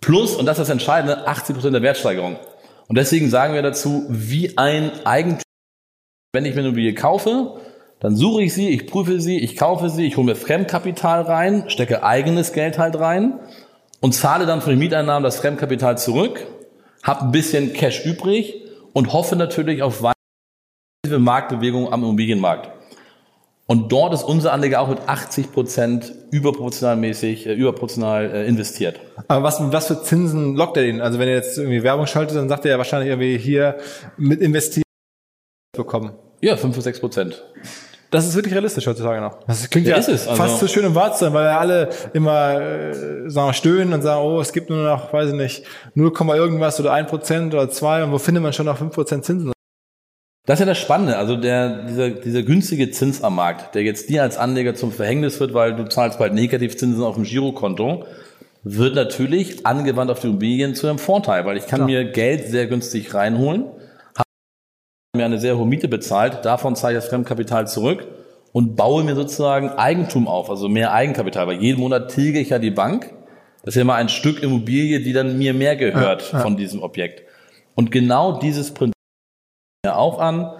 [0.01, 2.37] Plus, und das ist das Entscheidende, 80 Prozent der Wertsteigerung.
[2.87, 5.43] Und deswegen sagen wir dazu, wie ein Eigentümer,
[6.31, 7.59] wenn ich mir eine Immobilie kaufe,
[7.99, 11.65] dann suche ich sie, ich prüfe sie, ich kaufe sie, ich hole mir Fremdkapital rein,
[11.69, 13.39] stecke eigenes Geld halt rein
[13.99, 16.45] und zahle dann von den Mieteinnahmen das Fremdkapital zurück,
[17.03, 18.61] habe ein bisschen Cash übrig
[18.93, 22.69] und hoffe natürlich auf weitere Marktbewegung am Immobilienmarkt.
[23.65, 28.99] Und dort ist unser Anleger auch mit 80 Prozent überproportionalmäßig, äh, überproportional äh, investiert.
[29.27, 31.01] Aber was, was für Zinsen lockt er den?
[31.01, 33.77] Also wenn er jetzt irgendwie Werbung schaltet, dann sagt er ja wahrscheinlich irgendwie hier
[34.17, 34.83] mit investieren
[35.79, 36.11] bekommen.
[36.41, 37.43] Ja, 5 bis 6 Prozent.
[38.11, 39.43] Das ist wirklich realistisch heutzutage noch.
[39.45, 41.45] Das klingt Ja, ja, ist es, also- fast zu schön, um wahr zu sein, weil
[41.45, 42.93] ja alle immer äh,
[43.29, 45.63] sagen, wir, stöhnen und sagen, oh, es gibt nur noch, weiß ich nicht,
[45.93, 49.25] 0, irgendwas oder 1 Prozent oder 2 und wo findet man schon noch 5 Prozent
[49.25, 49.51] Zinsen?
[50.47, 54.09] Das ist ja das Spannende, also der, dieser, dieser günstige Zins am Markt, der jetzt
[54.09, 58.05] dir als Anleger zum Verhängnis wird, weil du zahlst bald Negativzinsen auf dem Girokonto,
[58.63, 61.87] wird natürlich angewandt auf die Immobilien zu einem Vorteil, weil ich kann Klar.
[61.87, 63.65] mir Geld sehr günstig reinholen,
[65.15, 68.07] mir eine sehr hohe Miete bezahlt, davon zahle ich das Fremdkapital zurück
[68.51, 72.59] und baue mir sozusagen Eigentum auf, also mehr Eigenkapital, weil jeden Monat tilge ich ja
[72.59, 73.11] die Bank.
[73.63, 76.43] Das ist ja immer ein Stück Immobilie, die dann mir mehr gehört Ja, ja.
[76.43, 77.23] von diesem Objekt.
[77.73, 78.93] Und genau dieses Prinzip
[79.83, 80.53] mir auch an,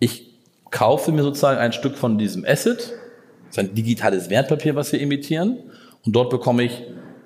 [0.00, 4.90] ich kaufe mir sozusagen ein Stück von diesem Asset, das ist ein digitales Wertpapier, was
[4.92, 5.58] wir emittieren,
[6.06, 6.82] und dort bekomme ich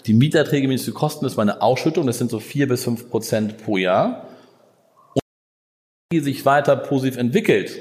[0.07, 3.59] die Mieterträge, die kosten, das ist meine Ausschüttung, das sind so vier bis fünf Prozent
[3.65, 4.26] pro Jahr.
[6.13, 7.77] Die sich weiter positiv entwickelt,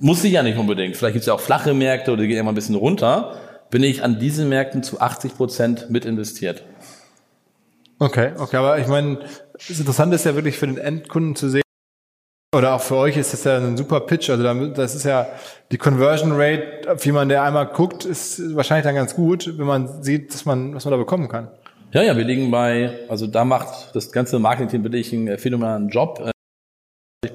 [0.00, 0.96] muss sie ja nicht unbedingt.
[0.96, 3.36] Vielleicht gibt es ja auch flache Märkte oder die gehen immer ein bisschen runter,
[3.70, 6.64] bin ich an diesen Märkten zu 80 Prozent mit investiert.
[8.00, 9.20] Okay, okay, aber ich meine,
[9.52, 11.62] das Interessante ist ja wirklich für den Endkunden zu sehen,
[12.56, 14.28] oder auch für euch ist das ja ein super Pitch.
[14.30, 15.28] Also das ist ja
[15.70, 20.02] die Conversion Rate, auf jemanden, der einmal guckt, ist wahrscheinlich dann ganz gut, wenn man
[20.02, 21.48] sieht, dass man, was man da bekommen kann.
[21.92, 26.32] Ja, ja, wir liegen bei, also da macht das ganze Marketing wirklich einen phänomenalen Job.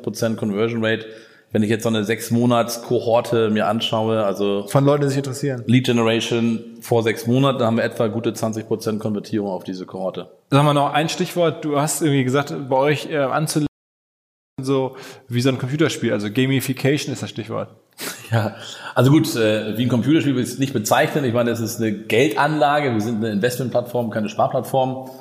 [0.03, 1.05] 80% Conversion Rate.
[1.51, 5.17] Wenn ich jetzt so eine sechs Monats Kohorte mir anschaue, also Von Leuten, die sich
[5.17, 5.63] interessieren.
[5.67, 10.31] Lead Generation vor sechs Monaten, dann haben wir etwa gute 20% Konvertierung auf diese Kohorte.
[10.49, 11.63] Sagen wir noch ein Stichwort.
[11.63, 13.67] Du hast irgendwie gesagt, bei euch äh, anzulegen,
[14.59, 14.95] so
[15.27, 16.11] wie so ein Computerspiel.
[16.11, 17.69] Also Gamification ist das Stichwort.
[18.31, 18.55] Ja,
[18.95, 21.23] also gut, äh, wie ein Computerspiel will ich es nicht bezeichnen.
[21.23, 25.11] Ich meine, es ist eine Geldanlage, wir sind eine Investmentplattform, keine Sparplattform.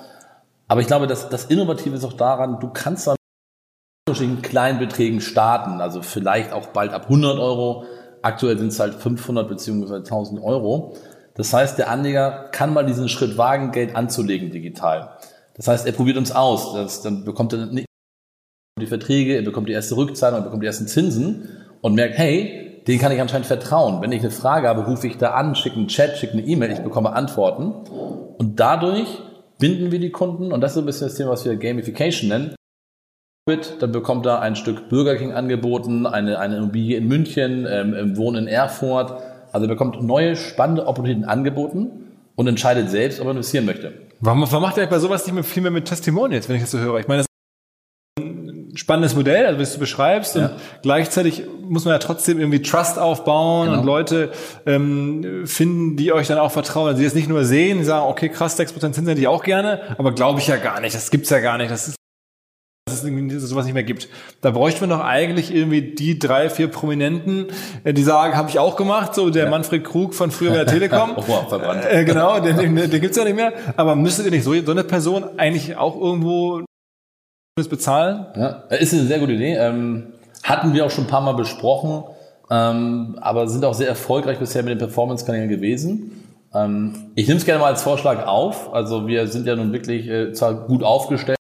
[0.66, 3.16] Aber ich glaube, das, das Innovative ist auch daran, du kannst dann
[4.42, 5.80] kleinen Beträgen starten.
[5.80, 7.84] Also vielleicht auch bald ab 100 Euro.
[8.22, 10.96] Aktuell sind es halt 500 beziehungsweise 1000 Euro.
[11.34, 15.16] Das heißt, der Anleger kann mal diesen Schritt wagen, Geld anzulegen digital.
[15.56, 16.74] Das heißt, er probiert uns aus.
[16.74, 17.68] Das, dann bekommt er
[18.80, 21.48] die Verträge, er bekommt die erste Rückzahlung, er bekommt die ersten Zinsen
[21.80, 24.00] und merkt, hey, den kann ich anscheinend vertrauen.
[24.02, 26.72] Wenn ich eine Frage habe, rufe ich da an, schicke einen Chat, schicke eine E-Mail,
[26.72, 27.72] ich bekomme Antworten.
[28.38, 29.22] Und dadurch
[29.58, 32.54] binden wir die Kunden, und das ist ein bisschen das Thema, was wir Gamification nennen.
[33.44, 38.16] Dann bekommt er ein Stück Burger King angeboten, eine, eine Immobilie in München, ähm, im
[38.16, 39.20] Wohnen in Erfurt.
[39.50, 41.90] Also er bekommt neue, spannende Opportunitäten angeboten
[42.36, 43.94] und entscheidet selbst, ob er investieren möchte.
[44.20, 46.70] Warum, warum macht ihr bei sowas nicht mehr viel mehr mit Testimonials, wenn ich das
[46.70, 47.00] so höre?
[47.00, 47.26] Ich meine, das
[48.78, 50.36] spannendes Modell, also wie du beschreibst.
[50.36, 50.46] Ja.
[50.46, 53.80] Und gleichzeitig muss man ja trotzdem irgendwie Trust aufbauen genau.
[53.80, 54.30] und Leute
[54.66, 56.86] ähm, finden, die euch dann auch vertrauen.
[56.86, 59.42] Also die es nicht nur sehen, die sagen, okay, krass, 6% Zinsen hätte ich auch
[59.42, 61.72] gerne, aber glaube ich ja gar nicht, das gibt's ja gar nicht.
[61.72, 61.96] Das ist
[62.92, 64.08] dass es sowas nicht mehr gibt.
[64.40, 67.46] Da bräuchten wir doch eigentlich irgendwie die drei, vier Prominenten,
[67.84, 69.50] äh, die sagen, habe ich auch gemacht, so der ja.
[69.50, 71.12] Manfred Krug von früher bei der Telekom.
[71.16, 71.84] oh, verbrannt.
[71.90, 73.52] Äh, genau, den, den, den gibt's ja nicht mehr.
[73.76, 76.62] Aber müsstet ihr nicht so, so eine Person eigentlich auch irgendwo
[77.68, 78.26] bezahlen?
[78.36, 79.56] Ja, ist eine sehr gute Idee.
[79.56, 82.04] Ähm, hatten wir auch schon ein paar Mal besprochen,
[82.50, 86.22] ähm, aber sind auch sehr erfolgreich bisher mit den Performance-Kanälen gewesen.
[86.54, 88.72] Ähm, ich nehme es gerne mal als Vorschlag auf.
[88.72, 91.38] Also wir sind ja nun wirklich äh, zwar gut aufgestellt,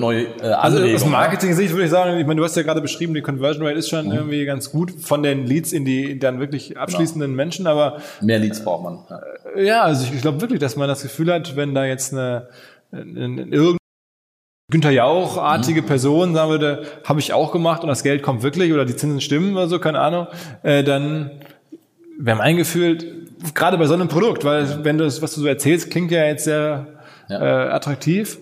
[0.00, 3.14] neue äh, Also aus Marketing-Sicht würde ich sagen, ich meine, du hast ja gerade beschrieben,
[3.14, 4.12] die Conversion Rate ist schon mhm.
[4.12, 7.36] irgendwie ganz gut von den Leads in die dann wirklich abschließenden genau.
[7.36, 8.98] Menschen, aber mehr Leads braucht man.
[9.56, 12.12] Ja, ja also ich, ich glaube wirklich, dass man das Gefühl hat, wenn da jetzt
[12.12, 12.48] eine,
[12.90, 13.78] eine, eine irgendeine
[14.70, 15.86] Günther Jauch-artige mhm.
[15.86, 19.20] Person sagen würde, habe ich auch gemacht und das Geld kommt wirklich oder die Zinsen
[19.20, 20.26] stimmen oder so, keine Ahnung,
[20.62, 21.30] äh, dann
[22.18, 25.46] wäre mein Gefühl, gerade bei so einem Produkt, weil wenn du das, was du so
[25.46, 26.86] erzählst, klingt ja jetzt sehr
[27.28, 27.40] ja.
[27.40, 28.38] Äh, attraktiv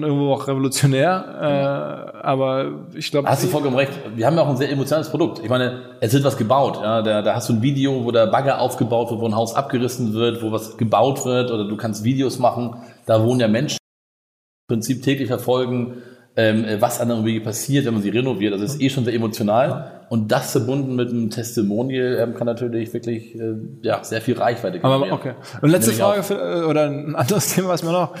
[0.00, 3.28] irgendwo auch revolutionär, äh, aber ich glaube.
[3.28, 3.92] Hast du vollkommen recht.
[4.16, 5.40] Wir haben ja auch ein sehr emotionales Produkt.
[5.42, 6.80] Ich meine, es wird was gebaut.
[6.82, 9.54] Ja, da, da hast du ein Video, wo der Bagger aufgebaut wird, wo ein Haus
[9.54, 12.76] abgerissen wird, wo was gebaut wird, oder du kannst Videos machen.
[13.06, 13.78] Da wohnen ja Menschen
[14.68, 16.02] im Prinzip täglich verfolgen,
[16.36, 18.52] ähm, was an der Immobilie passiert, wenn man sie renoviert.
[18.52, 20.06] Also es ist eh schon sehr emotional.
[20.08, 24.78] Und das verbunden mit einem Testimonial ähm, kann natürlich wirklich äh, ja, sehr viel Reichweite
[24.78, 24.92] geben.
[24.92, 25.34] Aber okay.
[25.62, 28.14] Und letzte Frage für, äh, oder ein anderes Thema, was mir noch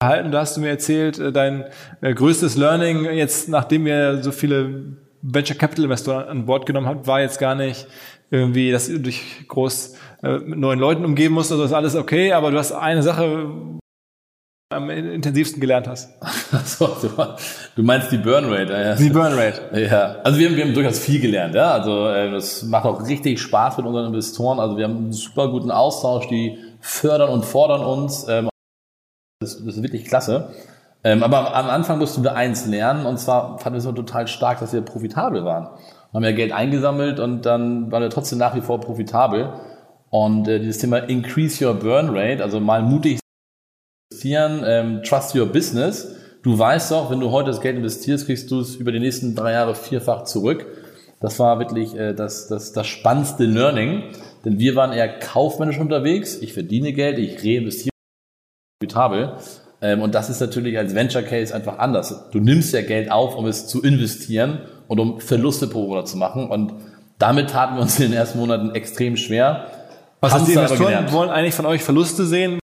[0.00, 0.30] erhalten.
[0.30, 1.64] Da hast du mir erzählt, äh, dein
[2.00, 7.06] äh, größtes Learning jetzt, nachdem ihr so viele Venture Capital Investoren an Bord genommen habt,
[7.06, 7.86] war jetzt gar nicht
[8.30, 12.32] irgendwie, dass du dich groß äh, mit neuen Leuten umgeben musst, also ist alles okay,
[12.32, 13.50] aber du hast eine Sache
[14.68, 16.10] am intensivsten gelernt hast.
[16.64, 16.96] so,
[17.76, 18.94] du meinst die Burn Rate, ja.
[18.96, 19.70] Die Burn Rate.
[19.80, 21.70] Ja, also wir haben, wir haben durchaus viel gelernt, ja.
[21.70, 24.58] Also es macht auch richtig Spaß mit unseren Investoren.
[24.58, 28.26] Also wir haben einen super guten Austausch, die fördern und fordern uns.
[29.38, 30.48] Das, das ist wirklich klasse.
[31.04, 34.60] Ähm, aber am Anfang mussten wir eins lernen und zwar fanden wir es total stark,
[34.60, 35.64] dass wir profitabel waren.
[35.64, 39.52] Wir haben ja Geld eingesammelt und dann waren wir trotzdem nach wie vor profitabel.
[40.08, 43.18] Und äh, dieses Thema Increase Your Burn Rate, also mal mutig
[44.10, 46.16] investieren, ähm, Trust Your Business.
[46.42, 49.34] Du weißt doch, wenn du heute das Geld investierst, kriegst du es über die nächsten
[49.34, 50.64] drei Jahre vierfach zurück.
[51.20, 54.04] Das war wirklich äh, das, das, das spannendste Learning,
[54.46, 56.38] denn wir waren eher kaufmännisch unterwegs.
[56.40, 57.95] Ich verdiene Geld, ich reinvestiere
[58.86, 59.34] profitabel.
[59.82, 62.30] Ähm, und das ist natürlich als Venture Case einfach anders.
[62.30, 66.16] Du nimmst ja Geld auf, um es zu investieren und um Verluste pro Monat zu
[66.16, 66.48] machen.
[66.48, 66.74] Und
[67.18, 69.66] damit taten wir uns in den ersten Monaten extrem schwer.
[70.20, 72.58] Was heißt, die Investoren wollen eigentlich von euch Verluste sehen,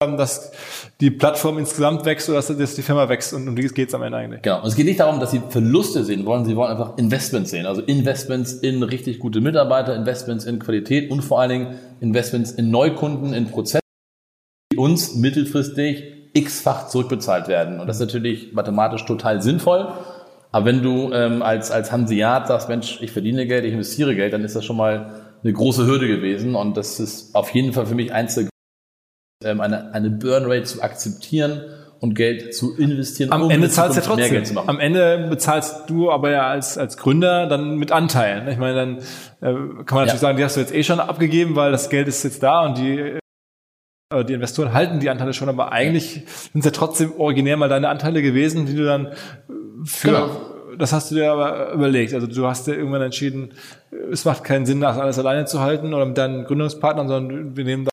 [0.00, 0.52] dass
[1.00, 4.02] die Plattform insgesamt wächst oder dass die Firma wächst und um die geht es am
[4.02, 4.42] Ende eigentlich.
[4.42, 4.60] Genau.
[4.60, 7.64] Und es geht nicht darum, dass sie Verluste sehen wollen, sie wollen einfach Investments sehen.
[7.64, 12.70] Also Investments in richtig gute Mitarbeiter, Investments in Qualität und vor allen Dingen Investments in
[12.70, 13.80] Neukunden, in Prozesse
[14.76, 17.80] uns mittelfristig x-fach zurückbezahlt werden.
[17.80, 19.88] Und das ist natürlich mathematisch total sinnvoll.
[20.52, 24.32] Aber wenn du ähm, als, als Hanseat sagst, Mensch, ich verdiene Geld, ich investiere Geld,
[24.32, 25.10] dann ist das schon mal
[25.42, 26.54] eine große Hürde gewesen.
[26.54, 28.48] Und das ist auf jeden Fall für mich eins der
[29.44, 31.62] ähm, eine, eine Burn-Rate zu akzeptieren
[32.00, 33.32] und Geld zu investieren.
[33.32, 34.30] Am um Ende zahlst du ja trotzdem.
[34.30, 34.68] Geld zu machen.
[34.68, 38.48] Am Ende bezahlst du aber ja als, als Gründer dann mit Anteilen.
[38.48, 39.02] Ich meine, dann äh,
[39.42, 40.18] kann man natürlich ja.
[40.18, 42.78] sagen, die hast du jetzt eh schon abgegeben, weil das Geld ist jetzt da und
[42.78, 43.18] die
[44.12, 47.88] die Investoren halten die Anteile schon, aber eigentlich sind es ja trotzdem originär mal deine
[47.88, 49.12] Anteile gewesen, die du dann
[49.84, 50.30] für, genau.
[50.78, 52.14] das hast du dir aber überlegt.
[52.14, 53.52] Also du hast dir irgendwann entschieden,
[54.12, 57.64] es macht keinen Sinn, das alles alleine zu halten oder mit deinen Gründungspartnern, sondern wir
[57.64, 57.90] nehmen da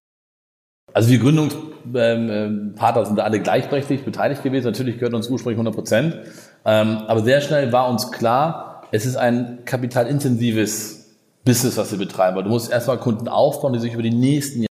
[0.96, 4.68] also die Gründungspartner sind da alle gleichberechtigt beteiligt gewesen.
[4.68, 6.20] Natürlich gehört uns ursprünglich 100 Prozent.
[6.66, 12.44] Ähm, aber sehr schnell war uns klar, es ist ein kapitalintensives Business, was wir betreiben.
[12.44, 14.73] Du musst erstmal Kunden aufbauen, die sich über die nächsten Jahre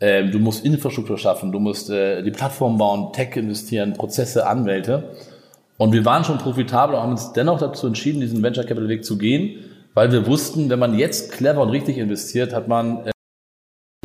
[0.00, 5.10] ähm, du musst Infrastruktur schaffen, du musst äh, die Plattform bauen, Tech investieren, Prozesse, Anwälte.
[5.76, 9.04] Und wir waren schon profitabel und haben uns dennoch dazu entschieden, diesen Venture Capital Weg
[9.04, 13.10] zu gehen, weil wir wussten, wenn man jetzt clever und richtig investiert, hat man äh,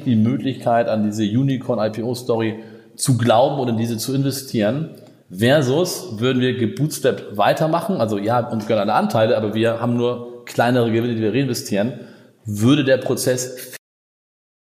[0.05, 2.63] die Möglichkeit, an diese Unicorn IPO Story
[2.95, 4.95] zu glauben und in diese zu investieren.
[5.29, 10.45] Versus würden wir gebootstrapped weitermachen, also ja, uns gehören alle Anteile, aber wir haben nur
[10.45, 11.93] kleinere Gewinne, die wir reinvestieren,
[12.45, 13.73] würde der Prozess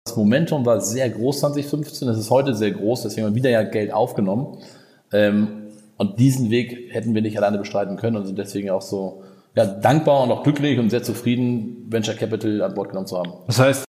[0.05, 3.49] das Momentum war sehr groß 2015, es ist heute sehr groß, deswegen haben wir wieder
[3.49, 4.57] ja Geld aufgenommen.
[5.13, 9.23] Ähm, und diesen Weg hätten wir nicht alleine bestreiten können und sind deswegen auch so
[9.55, 13.33] ja, dankbar und auch glücklich und sehr zufrieden, Venture Capital an Bord genommen zu haben.
[13.47, 13.85] Das heißt,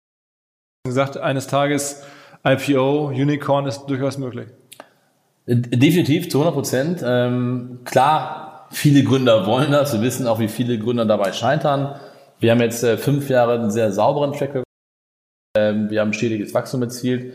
[0.85, 2.03] gesagt, eines Tages
[2.45, 4.49] IPO, Unicorn ist durchaus möglich.
[5.47, 7.05] Definitiv, zu 100 Prozent.
[7.05, 9.93] Ähm, klar, viele Gründer wollen das.
[9.93, 12.01] Wir wissen auch, wie viele Gründer dabei scheitern.
[12.41, 14.63] Wir haben jetzt äh, fünf Jahre einen sehr sauberen Track
[15.57, 17.35] wir haben stetiges Wachstum erzielt.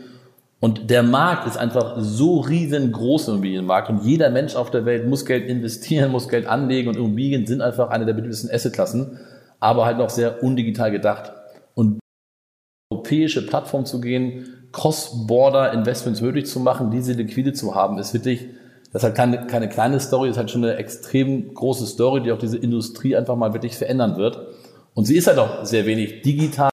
[0.58, 5.06] Und der Markt ist einfach so riesengroß im Immobilienmarkt und jeder Mensch auf der Welt
[5.06, 9.18] muss Geld investieren, muss Geld anlegen und Immobilien sind einfach eine der beliebtesten Assetklassen,
[9.60, 11.32] aber halt noch sehr undigital gedacht.
[11.74, 11.98] Und
[12.90, 18.46] europäische Plattform zu gehen, Cross-Border-Investments möglich zu machen, diese liquide zu haben, ist wirklich,
[18.92, 22.32] das ist halt keine, keine kleine Story, ist halt schon eine extrem große Story, die
[22.32, 24.38] auch diese Industrie einfach mal wirklich verändern wird.
[24.94, 26.70] Und sie ist halt auch sehr wenig digital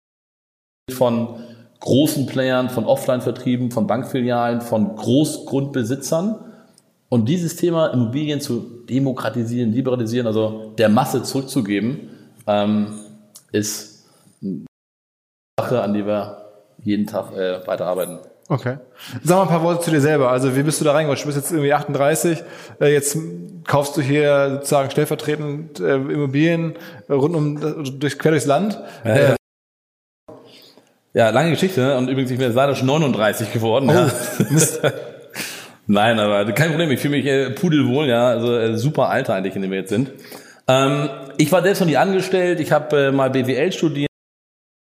[0.92, 1.40] von
[1.80, 6.36] großen Playern, von Offline-Vertrieben, von Bankfilialen, von Großgrundbesitzern.
[7.10, 8.60] Und dieses Thema Immobilien zu
[8.90, 12.10] demokratisieren, liberalisieren, also der Masse zurückzugeben,
[12.48, 13.00] ähm,
[13.52, 14.06] ist
[14.42, 14.66] eine
[15.60, 16.38] Sache, an die wir
[16.84, 18.20] jeden Tag äh, weiterarbeiten.
[18.50, 18.78] Okay.
[19.24, 20.30] Sag mal ein paar Worte zu dir selber.
[20.32, 21.24] Also wie bist du da reingerutscht?
[21.24, 22.44] Du bist jetzt irgendwie 38,
[22.82, 23.18] äh, jetzt
[23.66, 26.74] kaufst du hier sozusagen stellvertretend äh, Immobilien
[27.10, 28.80] rund um durch quer durchs Land.
[29.06, 29.36] Ja, ja.
[31.14, 31.82] Ja, lange Geschichte.
[31.82, 31.98] Ne?
[31.98, 33.90] Und übrigens, ich bin leider schon 39 geworden.
[33.90, 34.12] Oh, ja.
[35.88, 36.90] Nein, aber kein Problem.
[36.92, 38.28] Ich fühle mich äh, pudelwohl, ja.
[38.28, 40.12] Also äh, super Alter eigentlich, in dem wir jetzt sind.
[40.68, 42.60] Ähm, ich war selbst noch nie angestellt.
[42.60, 44.10] Ich habe äh, mal BWL studiert,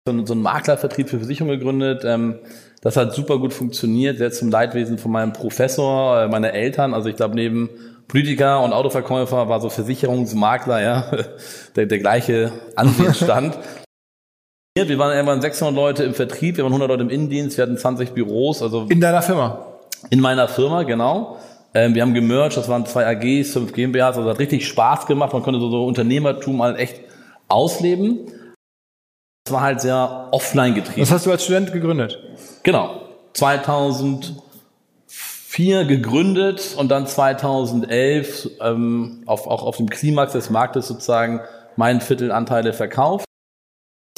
[0.08, 2.04] so, so einen Maklervertrieb für Versicherungen gegründet.
[2.06, 2.40] Ähm,
[2.82, 6.94] das hat super gut funktioniert, sehr zum Leidwesen von meinem Professor, äh, meiner Eltern.
[6.94, 7.70] Also ich glaube, neben
[8.08, 11.12] Politiker und Autoverkäufer war so Versicherungsmakler, ja,
[11.76, 13.58] der, der gleiche Ansehensstand.
[14.78, 17.78] Wir waren irgendwann 600 Leute im Vertrieb, wir waren 100 Leute im Innendienst, wir hatten
[17.78, 18.62] 20 Büros.
[18.62, 19.66] Also in deiner Firma?
[20.10, 21.40] In meiner Firma, genau.
[21.74, 25.34] Ähm, wir haben gemerged, das waren zwei AGs, fünf GmbHs, also hat richtig Spaß gemacht.
[25.34, 27.02] Man konnte so, so Unternehmertum halt echt
[27.50, 28.32] ausleben.
[29.46, 31.02] Es war halt sehr offline getrieben.
[31.02, 32.20] Was hast du als Student gegründet?
[32.64, 33.02] Genau.
[33.34, 41.42] 2004 gegründet und dann 2011 ähm, auf, auch auf dem Klimax des Marktes sozusagen
[41.76, 43.26] meinen Viertel Anteile verkauft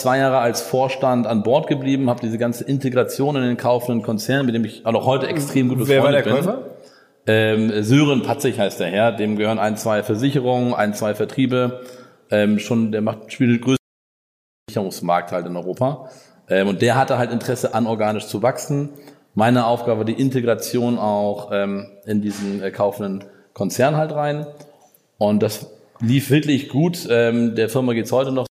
[0.03, 4.45] zwei Jahre als Vorstand an Bord geblieben, habe diese ganze Integration in den kaufenden Konzern,
[4.45, 6.33] mit dem ich auch heute extrem gut befreundet bin.
[6.33, 6.75] Wer war der Käufer?
[7.25, 11.81] Ähm, Sören Patzig heißt der Herr, dem gehören ein, zwei Versicherungen, ein, zwei Vertriebe.
[12.29, 13.77] Ähm, schon, der macht spielt den größten
[14.67, 16.09] Versicherungsmarkt halt in Europa.
[16.49, 18.89] Ähm, und der hatte halt Interesse an organisch zu wachsen.
[19.35, 23.23] Meine Aufgabe war die Integration auch ähm, in diesen äh, kaufenden
[23.53, 24.45] Konzern halt rein.
[25.17, 27.07] Und das lief wirklich gut.
[27.09, 28.45] Ähm, der Firma geht's heute noch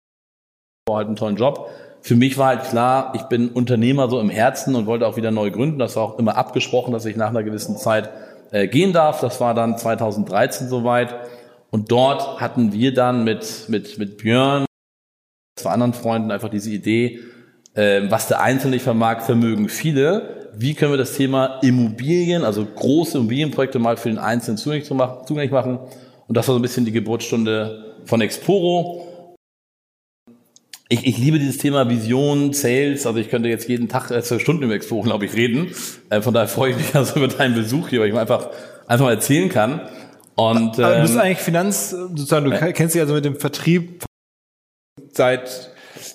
[0.89, 1.71] war halt einen tollen Job.
[2.01, 5.31] Für mich war halt klar, ich bin Unternehmer so im Herzen und wollte auch wieder
[5.31, 5.79] neu gründen.
[5.79, 8.11] Das war auch immer abgesprochen, dass ich nach einer gewissen Zeit
[8.51, 9.21] äh, gehen darf.
[9.21, 11.15] Das war dann 2013 soweit.
[11.71, 14.65] Und dort hatten wir dann mit, mit, mit Björn,
[15.57, 17.21] zwei anderen Freunden einfach diese Idee,
[17.75, 20.51] äh, was der Einzelne nicht vermag, vermögen viele.
[20.57, 25.27] Wie können wir das Thema Immobilien, also große Immobilienprojekte mal für den Einzelnen zugänglich, machen,
[25.29, 25.79] zugänglich machen?
[26.27, 29.12] Und das war so ein bisschen die Geburtsstunde von Exporo
[30.93, 33.07] ich, ich liebe dieses Thema Vision, Sales.
[33.07, 35.75] Also ich könnte jetzt jeden Tag äh, zwölf Stunden über Expo, glaube ich, reden.
[36.11, 38.51] Äh, von daher freue ich mich also über deinen Besuch hier, weil ich mir einfach,
[38.87, 39.89] einfach mal erzählen kann.
[40.35, 43.25] Und, ähm, Aber du bist ähm, eigentlich Finanz, sozusagen, du äh, kennst dich also mit
[43.25, 44.05] dem Vertrieb
[45.13, 45.71] seit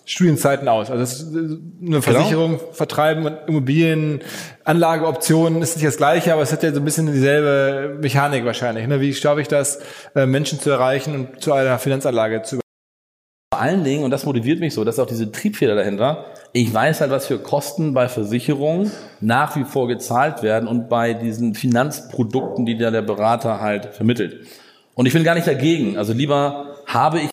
[0.06, 0.92] Studienzeiten aus.
[0.92, 2.02] Also äh, eine genau.
[2.02, 2.72] Versicherung, genau.
[2.72, 4.22] Vertreiben, Immobilien,
[4.64, 8.86] Anlageoptionen ist nicht das gleiche, aber es hat ja so ein bisschen dieselbe Mechanik wahrscheinlich.
[8.86, 9.02] Ne?
[9.02, 9.80] Wie schaffe ich das,
[10.14, 12.60] Menschen zu erreichen und zu einer Finanzanlage zu
[13.58, 16.72] vor allen Dingen, und das motiviert mich so, das ist auch diese Triebfeder dahinter, ich
[16.72, 21.56] weiß halt, was für Kosten bei Versicherungen nach wie vor gezahlt werden und bei diesen
[21.56, 24.46] Finanzprodukten, die da der Berater halt vermittelt.
[24.94, 25.98] Und ich bin gar nicht dagegen.
[25.98, 27.30] Also lieber habe ich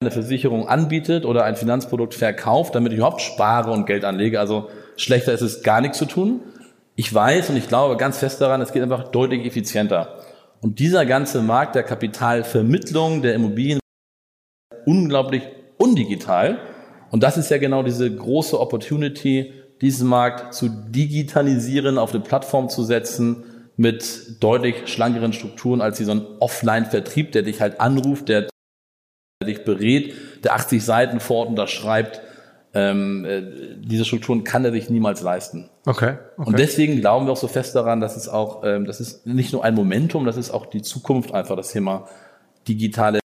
[0.00, 4.40] eine Versicherung anbietet oder ein Finanzprodukt verkauft, damit ich überhaupt spare und Geld anlege.
[4.40, 6.40] Also schlechter ist es gar nichts zu tun.
[6.94, 10.16] Ich weiß und ich glaube ganz fest daran, es geht einfach deutlich effizienter.
[10.62, 13.80] Und dieser ganze Markt der Kapitalvermittlung, der Immobilien,
[14.86, 15.42] unglaublich
[15.76, 16.58] undigital.
[17.10, 22.68] Und das ist ja genau diese große Opportunity, diesen Markt zu digitalisieren, auf eine Plattform
[22.68, 23.44] zu setzen
[23.76, 28.48] mit deutlich schlankeren Strukturen als so ein Offline-Vertrieb, der dich halt anruft, der
[29.44, 30.14] dich berät,
[30.44, 32.22] der 80 Seiten vor Ort unterschreibt.
[32.72, 33.42] Ähm, äh,
[33.78, 35.68] diese Strukturen kann er sich niemals leisten.
[35.84, 36.48] Okay, okay.
[36.48, 39.52] Und deswegen glauben wir auch so fest daran, dass es auch, ähm, das ist nicht
[39.52, 42.06] nur ein Momentum, das ist auch die Zukunft einfach, das Thema
[42.66, 43.20] digitale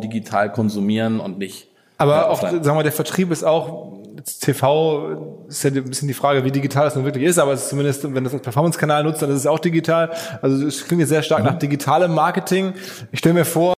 [0.00, 1.68] digital konsumieren und nicht.
[1.98, 3.92] Aber auch, sagen wir mal, der Vertrieb ist auch,
[4.40, 7.62] TV ist ja ein bisschen die Frage, wie digital das nun wirklich ist, aber es
[7.62, 10.10] ist zumindest, wenn das als Performance-Kanal nutzt, dann ist es auch digital.
[10.42, 11.46] Also es klingt jetzt sehr stark mhm.
[11.46, 12.74] nach digitalem Marketing.
[13.12, 13.74] Ich stelle mir vor,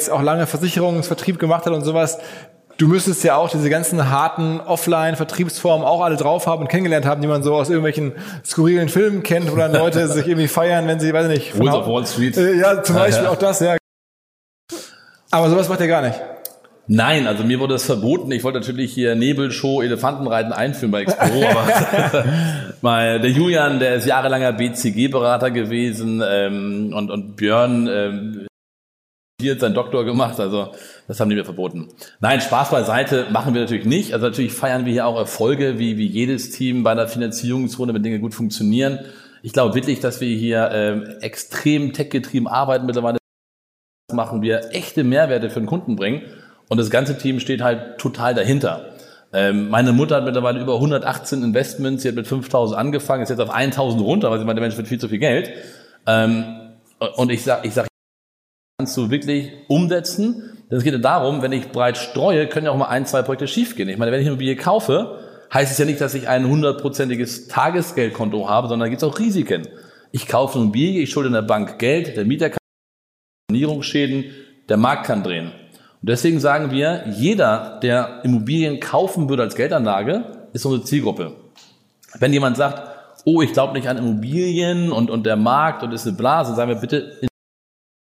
[0.00, 2.18] jetzt auch lange Versicherungsvertrieb gemacht hat und sowas,
[2.76, 7.20] Du müsstest ja auch diese ganzen harten Offline-Vertriebsformen auch alle drauf haben und kennengelernt haben,
[7.20, 8.12] die man so aus irgendwelchen
[8.44, 11.58] skurrilen Filmen kennt, wo dann Leute sich irgendwie feiern, wenn sie, weiß ich nicht.
[11.58, 12.36] Wolves of Wall Street.
[12.36, 13.30] Äh, ja, zum Beispiel ja.
[13.30, 13.76] auch das, ja.
[15.34, 16.14] Aber sowas macht ihr gar nicht.
[16.86, 18.30] Nein, also mir wurde das verboten.
[18.30, 22.24] Ich wollte natürlich hier Nebelshow, Elefantenreiten einführen bei Exporo, aber
[22.82, 28.46] mal, der Julian, der ist jahrelanger BCG-Berater gewesen ähm, und, und Björn ähm,
[29.40, 30.70] hier seinen Doktor gemacht, also
[31.08, 31.88] das haben die mir verboten.
[32.20, 34.12] Nein, Spaß beiseite machen wir natürlich nicht.
[34.12, 38.04] Also natürlich feiern wir hier auch Erfolge, wie, wie jedes Team bei der Finanzierungsrunde, wenn
[38.04, 39.00] Dinge gut funktionieren.
[39.42, 43.18] Ich glaube wirklich, dass wir hier ähm, extrem tech-getrieben arbeiten mittlerweile
[44.12, 46.22] machen wir echte Mehrwerte für den Kunden bringen.
[46.68, 48.90] Und das ganze Team steht halt total dahinter.
[49.32, 53.40] Ähm, meine Mutter hat mittlerweile über 118 Investments, sie hat mit 5000 angefangen, ist jetzt
[53.40, 55.50] auf 1000 runter, weil sie meinte, Mensch, wird viel zu viel Geld.
[56.06, 56.44] Ähm,
[57.16, 57.86] und ich sag, ich sag,
[58.78, 60.58] kannst du wirklich umsetzen.
[60.70, 63.46] Es geht ja darum, wenn ich breit streue, können ja auch mal ein, zwei Projekte
[63.46, 63.88] schiefgehen.
[63.88, 65.18] Ich meine, wenn ich eine Immobilie kaufe,
[65.52, 69.18] heißt es ja nicht, dass ich ein hundertprozentiges Tagesgeldkonto habe, sondern da gibt es auch
[69.18, 69.68] Risiken.
[70.12, 72.58] Ich kaufe eine Immobilie, ich schulde in der Bank Geld, der Mieter kann
[73.54, 74.24] Sanierungsschäden,
[74.68, 75.46] der Markt kann drehen.
[75.46, 81.32] Und deswegen sagen wir, jeder, der Immobilien kaufen würde als Geldanlage, ist unsere Zielgruppe.
[82.18, 82.82] Wenn jemand sagt,
[83.24, 86.68] oh, ich glaube nicht an Immobilien und, und der Markt und ist eine Blase, sagen
[86.68, 87.28] wir bitte in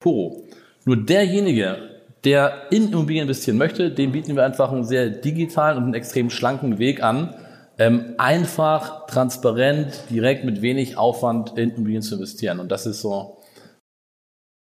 [0.02, 0.44] Poro.
[0.84, 1.76] Nur derjenige,
[2.24, 6.30] der in Immobilien investieren möchte, dem bieten wir einfach einen sehr digitalen und einen extrem
[6.30, 7.34] schlanken Weg an,
[7.78, 12.58] ähm, einfach, transparent, direkt mit wenig Aufwand in Immobilien zu investieren.
[12.58, 13.36] Und das ist so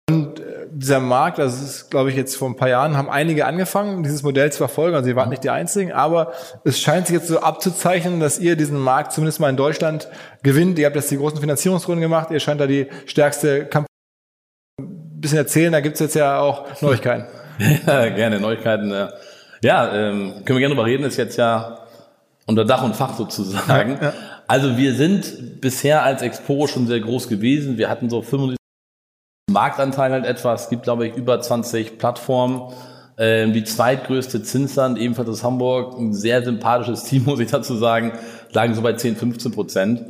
[0.09, 0.42] und
[0.75, 4.23] dieser Markt, das ist, glaube ich, jetzt vor ein paar Jahren, haben einige angefangen, dieses
[4.23, 4.95] Modell zu verfolgen.
[4.95, 8.55] Also sie waren nicht die einzigen, aber es scheint sich jetzt so abzuzeichnen, dass ihr
[8.55, 10.09] diesen Markt zumindest mal in Deutschland
[10.41, 10.79] gewinnt.
[10.79, 13.87] Ihr habt jetzt die großen Finanzierungsrunden gemacht, ihr scheint da die stärkste Kampagne
[14.79, 17.25] ein bisschen erzählen, da gibt's jetzt ja auch Neuigkeiten.
[17.85, 18.91] Ja, gerne, Neuigkeiten.
[19.61, 21.77] Ja, ähm, können wir gerne drüber reden, ist jetzt ja
[22.47, 23.97] unter Dach und Fach sozusagen.
[24.01, 24.13] Ja, ja.
[24.47, 27.77] Also wir sind bisher als Expo schon sehr groß gewesen.
[27.77, 28.57] Wir hatten so 75
[29.53, 30.53] Marktanteil halt etwa.
[30.53, 32.73] Es gibt, glaube ich, über 20 Plattformen.
[33.17, 38.13] Ähm, die zweitgrößte Zinsland, ebenfalls aus Hamburg, ein sehr sympathisches Team, muss ich dazu sagen,
[38.51, 40.01] lagen so bei 10, 15 Prozent.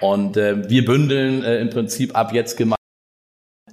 [0.00, 2.76] Und äh, wir bündeln äh, im Prinzip ab jetzt gemeinsam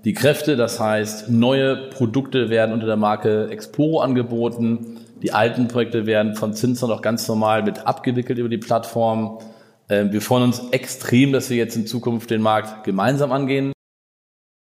[0.05, 0.55] die Kräfte.
[0.55, 4.97] Das heißt, neue Produkte werden unter der Marke Exporo angeboten.
[5.21, 9.39] Die alten Projekte werden von Zinsland auch ganz normal mit abgewickelt über die Plattform.
[9.87, 13.71] Äh, wir freuen uns extrem, dass wir jetzt in Zukunft den Markt gemeinsam angehen.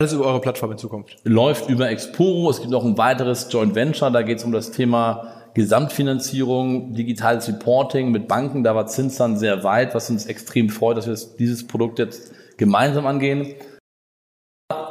[0.02, 1.16] Alles über eure Plattform in Zukunft?
[1.24, 2.50] Läuft über Exporo.
[2.50, 4.12] Es gibt noch ein weiteres Joint Venture.
[4.12, 8.66] Da geht es um das Thema Gesamtfinanzierung, digitales Reporting mit Banken.
[8.66, 13.08] Da war Zinsland sehr weit, was uns extrem freut, dass wir dieses Produkt jetzt gemeinsam
[13.08, 13.56] angehen.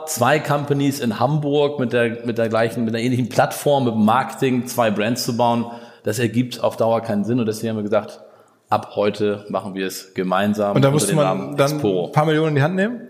[0.07, 4.67] Zwei Companies in Hamburg mit der, mit der gleichen, mit einer ähnlichen Plattform, mit Marketing,
[4.67, 5.67] zwei Brands zu bauen,
[6.05, 7.39] das ergibt auf Dauer keinen Sinn.
[7.39, 8.23] Und deswegen haben wir gesagt,
[8.71, 10.77] ab heute machen wir es gemeinsam.
[10.77, 13.09] Und da musste man dann ein paar Millionen in die Hand nehmen?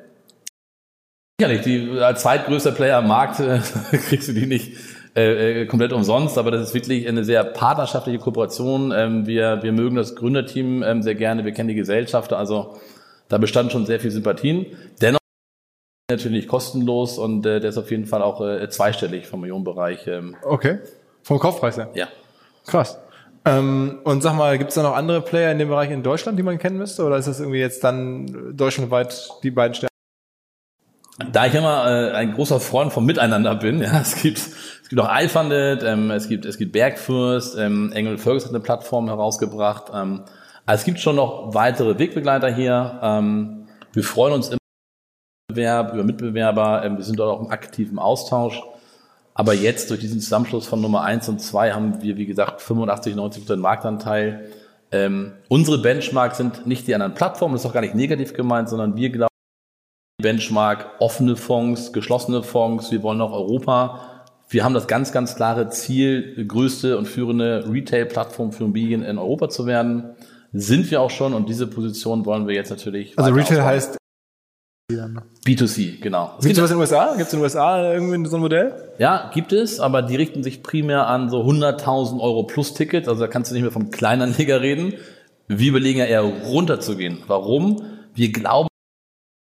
[1.41, 3.59] Sicherlich, die, als zweitgrößter Player am Markt äh,
[4.09, 4.79] kriegst du die nicht
[5.17, 8.93] äh, äh, komplett umsonst, aber das ist wirklich eine sehr partnerschaftliche Kooperation.
[8.93, 12.77] Ähm, wir, wir mögen das Gründerteam ähm, sehr gerne, wir kennen die Gesellschafter, also
[13.29, 14.67] da bestand schon sehr viel Sympathien.
[15.01, 15.19] Dennoch
[16.09, 20.07] natürlich kostenlos und äh, der ist auf jeden Fall auch äh, zweistellig vom Millionenbereich.
[20.07, 20.37] Ähm.
[20.43, 20.79] Okay,
[21.23, 21.91] vom Kaufpreis her?
[21.95, 22.07] Ja.
[22.67, 22.99] Krass.
[23.45, 26.39] Ähm, und sag mal, gibt es da noch andere Player in dem Bereich in Deutschland,
[26.39, 27.05] die man kennen müsste?
[27.05, 29.94] Oder ist das irgendwie jetzt dann deutschlandweit die beiden Stärken?
[31.31, 35.01] Da ich immer äh, ein großer Freund vom Miteinander bin, ja, es gibt es gibt
[35.01, 39.93] auch iFunded, ähm, es gibt es gibt Bergfürst, ähm, Engel Fergus hat eine Plattform herausgebracht.
[39.95, 40.23] Ähm,
[40.67, 42.99] also es gibt schon noch weitere Wegbegleiter hier.
[43.03, 44.59] Ähm, wir freuen uns immer
[45.51, 46.85] über über Mitbewerber.
[46.85, 48.61] Ähm, wir sind dort auch im aktiven Austausch.
[49.35, 53.17] Aber jetzt durch diesen Zusammenschluss von Nummer eins und zwei haben wir, wie gesagt, 85,
[53.17, 54.49] 90 Prozent Marktanteil.
[54.93, 58.69] Ähm, unsere Benchmarks sind nicht die anderen Plattformen, das ist auch gar nicht negativ gemeint,
[58.69, 59.34] sondern wir glauben,
[60.23, 62.91] Benchmark offene Fonds, geschlossene Fonds.
[62.91, 64.01] Wir wollen auch Europa.
[64.49, 69.49] Wir haben das ganz, ganz klare Ziel, größte und führende Retail-Plattform für Immobilien in Europa
[69.49, 70.15] zu werden.
[70.53, 73.19] Sind wir auch schon und diese Position wollen wir jetzt natürlich.
[73.19, 73.67] Also Retail ausbauen.
[73.67, 73.97] heißt
[75.45, 76.35] B2C, genau.
[76.43, 77.15] Gibt es was in den USA?
[77.17, 78.93] Gibt es in den USA irgendwie so ein Modell?
[78.99, 83.09] Ja, gibt es, aber die richten sich primär an so 100.000 Euro plus Ticket.
[83.09, 84.95] Also da kannst du nicht mehr vom Kleinanleger reden.
[85.49, 87.23] Wir überlegen ja eher runterzugehen.
[87.27, 87.83] Warum?
[88.15, 88.69] Wir glauben,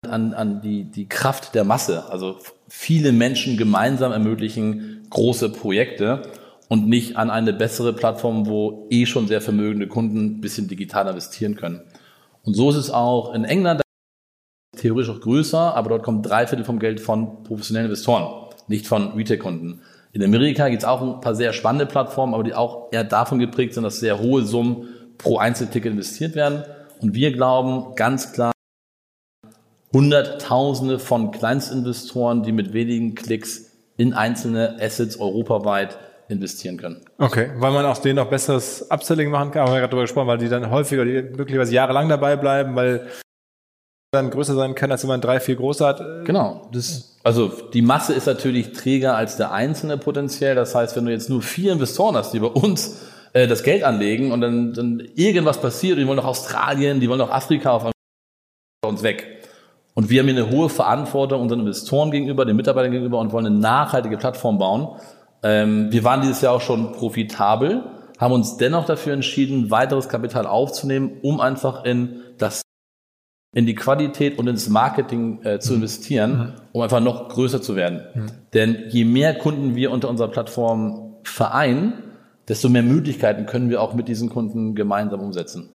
[0.07, 2.11] an, an die, die Kraft der Masse.
[2.11, 2.37] Also
[2.69, 6.23] viele Menschen gemeinsam ermöglichen große Projekte
[6.69, 11.09] und nicht an eine bessere Plattform, wo eh schon sehr vermögende Kunden ein bisschen digital
[11.09, 11.81] investieren können.
[12.45, 13.83] Und so ist es auch in England
[14.77, 19.13] theoretisch auch größer, aber dort kommt drei Viertel vom Geld von professionellen Investoren, nicht von
[19.15, 19.81] Retail-Kunden.
[20.13, 23.39] In Amerika gibt es auch ein paar sehr spannende Plattformen, aber die auch eher davon
[23.39, 24.89] geprägt sind, dass sehr hohe Summen
[25.19, 26.63] pro Einzelticket investiert werden.
[27.01, 28.53] Und wir glauben ganz klar,
[29.93, 37.05] Hunderttausende von Kleinstinvestoren, die mit wenigen Klicks in einzelne Assets europaweit investieren können.
[37.19, 40.29] Okay, weil man auch denen auch besseres Upselling machen kann, haben wir gerade darüber gesprochen,
[40.29, 43.09] weil die dann häufiger, die möglicherweise jahrelang dabei bleiben, weil
[44.13, 46.25] dann größer sein kann, als wenn man drei, vier große hat.
[46.25, 46.69] Genau.
[46.73, 50.55] Das, also die Masse ist natürlich träger als der Einzelne potenziell.
[50.55, 53.85] Das heißt, wenn du jetzt nur vier Investoren hast, die bei uns äh, das Geld
[53.85, 57.91] anlegen und dann, dann irgendwas passiert, die wollen nach Australien, die wollen nach Afrika auf
[58.87, 59.38] uns weg.
[59.99, 63.47] Und wir haben hier eine hohe Verantwortung unseren Investoren gegenüber, den Mitarbeitern gegenüber und wollen
[63.47, 64.97] eine nachhaltige Plattform bauen.
[65.43, 67.83] Ähm, wir waren dieses Jahr auch schon profitabel,
[68.17, 72.63] haben uns dennoch dafür entschieden, weiteres Kapital aufzunehmen, um einfach in das
[73.53, 75.79] in die Qualität und ins Marketing äh, zu mhm.
[75.79, 76.53] investieren, mhm.
[76.71, 78.03] um einfach noch größer zu werden.
[78.15, 78.27] Mhm.
[78.55, 82.05] Denn je mehr Kunden wir unter unserer Plattform vereinen,
[82.47, 85.73] desto mehr Möglichkeiten können wir auch mit diesen Kunden gemeinsam umsetzen.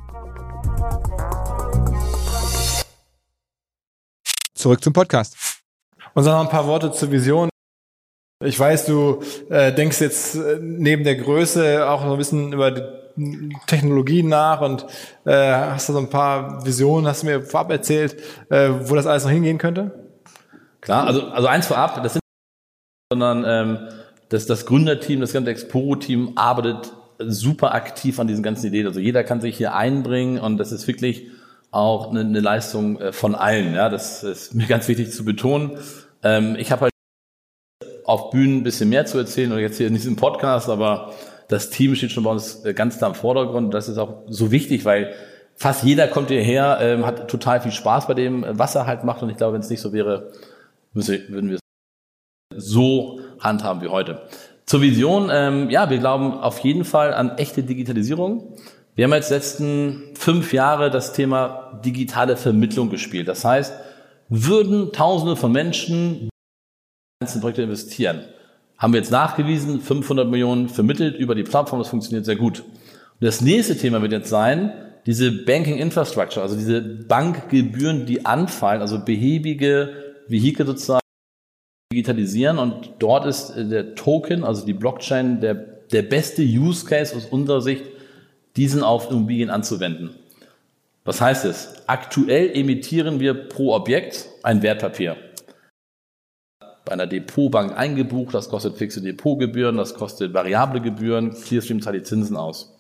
[4.54, 5.62] Zurück zum Podcast.
[6.14, 7.50] Und dann noch ein paar Worte zur Vision.
[8.44, 12.72] Ich weiß, du äh, denkst jetzt äh, neben der Größe auch noch ein bisschen über
[12.72, 12.84] die
[13.66, 14.86] Technologie nach und
[15.26, 18.16] äh, hast da so ein paar Visionen, hast du mir vorab erzählt,
[18.50, 20.08] äh, wo das alles noch hingehen könnte?
[20.82, 22.22] Klar, also, also eins vorab, das sind
[23.12, 23.90] sondern ähm,
[24.30, 28.88] das, das Gründerteam, das ganze Exporo-Team arbeitet super aktiv an diesen ganzen Ideen.
[28.88, 31.28] Also jeder kann sich hier einbringen und das ist wirklich
[31.72, 33.74] auch eine, eine Leistung äh, von allen.
[33.74, 35.78] Ja, das ist mir ganz wichtig zu betonen.
[36.24, 36.94] Ähm, ich habe halt
[38.06, 41.14] auf Bühnen ein bisschen mehr zu erzählen oder jetzt hier in diesem Podcast, aber
[41.50, 43.74] das Team steht schon bei uns äh, ganz da im Vordergrund.
[43.74, 45.14] Das ist auch so wichtig, weil
[45.56, 49.22] fast jeder kommt hierher, ähm, hat total viel Spaß bei dem, was er halt macht.
[49.24, 50.32] Und ich glaube, wenn es nicht so wäre,
[50.94, 51.62] würden wir es
[52.56, 54.22] so handhaben wie heute.
[54.68, 58.54] Zur Vision, ähm, ja, wir glauben auf jeden Fall an echte Digitalisierung.
[58.96, 63.30] Wir haben jetzt letzten fünf Jahre das Thema digitale Vermittlung gespielt.
[63.30, 63.74] Das heißt,
[64.28, 66.30] würden Tausende von Menschen in
[67.22, 68.26] einzelne Projekte investieren,
[68.78, 72.60] haben wir jetzt nachgewiesen, 500 Millionen vermittelt über die Plattform, das funktioniert sehr gut.
[72.60, 72.68] Und
[73.22, 74.74] das nächste Thema wird jetzt sein,
[75.06, 79.94] diese Banking Infrastructure, also diese Bankgebühren, die anfallen, also behäbige
[80.28, 81.07] Vehikel sozusagen,
[81.92, 87.16] digitalisieren und dort ist äh, der Token, also die Blockchain, der, der beste Use Case
[87.16, 87.84] aus unserer Sicht,
[88.56, 90.16] diesen auf Immobilien anzuwenden.
[91.06, 91.76] Was heißt es?
[91.88, 95.16] Aktuell emittieren wir pro Objekt ein Wertpapier.
[96.84, 102.04] Bei einer Depotbank eingebucht, das kostet fixe Depotgebühren, das kostet variable Gebühren, Clearstream zahlt die
[102.04, 102.78] Zinsen aus.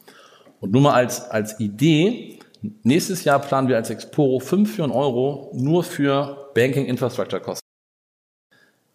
[0.60, 2.40] Und nur mal als, als Idee,
[2.84, 7.67] nächstes Jahr planen wir als Exporo 5 Millionen Euro nur für Banking Infrastructure Kosten.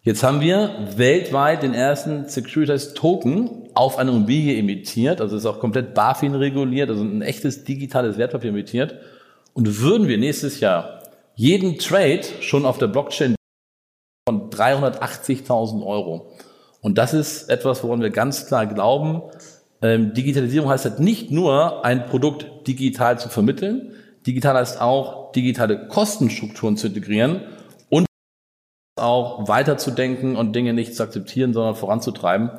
[0.05, 5.61] Jetzt haben wir weltweit den ersten Securitized Token auf eine Immobilie emittiert, also ist auch
[5.61, 8.95] komplett BaFin reguliert, also ein echtes digitales Wertpapier emittiert.
[9.53, 11.03] Und würden wir nächstes Jahr
[11.35, 13.35] jeden Trade schon auf der Blockchain
[14.27, 16.33] von 380.000 Euro.
[16.81, 19.21] Und das ist etwas, woran wir ganz klar glauben.
[19.81, 23.93] Ähm, Digitalisierung heißt halt nicht nur, ein Produkt digital zu vermitteln.
[24.27, 27.43] Digital heißt auch, digitale Kostenstrukturen zu integrieren
[29.03, 32.51] auch weiterzudenken und Dinge nicht zu akzeptieren, sondern voranzutreiben.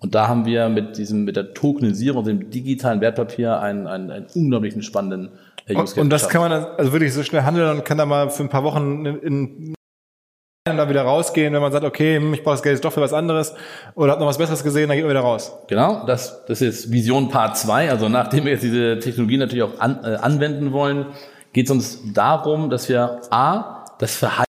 [0.00, 4.26] Und da haben wir mit diesem, mit der Tokenisierung, dem digitalen Wertpapier einen, einen, einen
[4.34, 5.30] unglaublichen spannenden
[5.66, 8.28] äh, Use Und das kann man also wirklich so schnell handeln und kann da mal
[8.30, 9.74] für ein paar Wochen in, in
[10.64, 13.00] da wieder rausgehen, wenn man sagt, okay, hm, ich brauche das Geld jetzt doch für
[13.00, 13.54] was anderes
[13.94, 15.52] oder hat noch was Besseres gesehen, dann geht man wieder raus.
[15.66, 17.90] Genau, das, das ist Vision Part 2.
[17.90, 21.06] Also nachdem wir jetzt diese Technologie natürlich auch an, äh, anwenden wollen,
[21.52, 24.51] geht es uns darum, dass wir A, das Verhalten,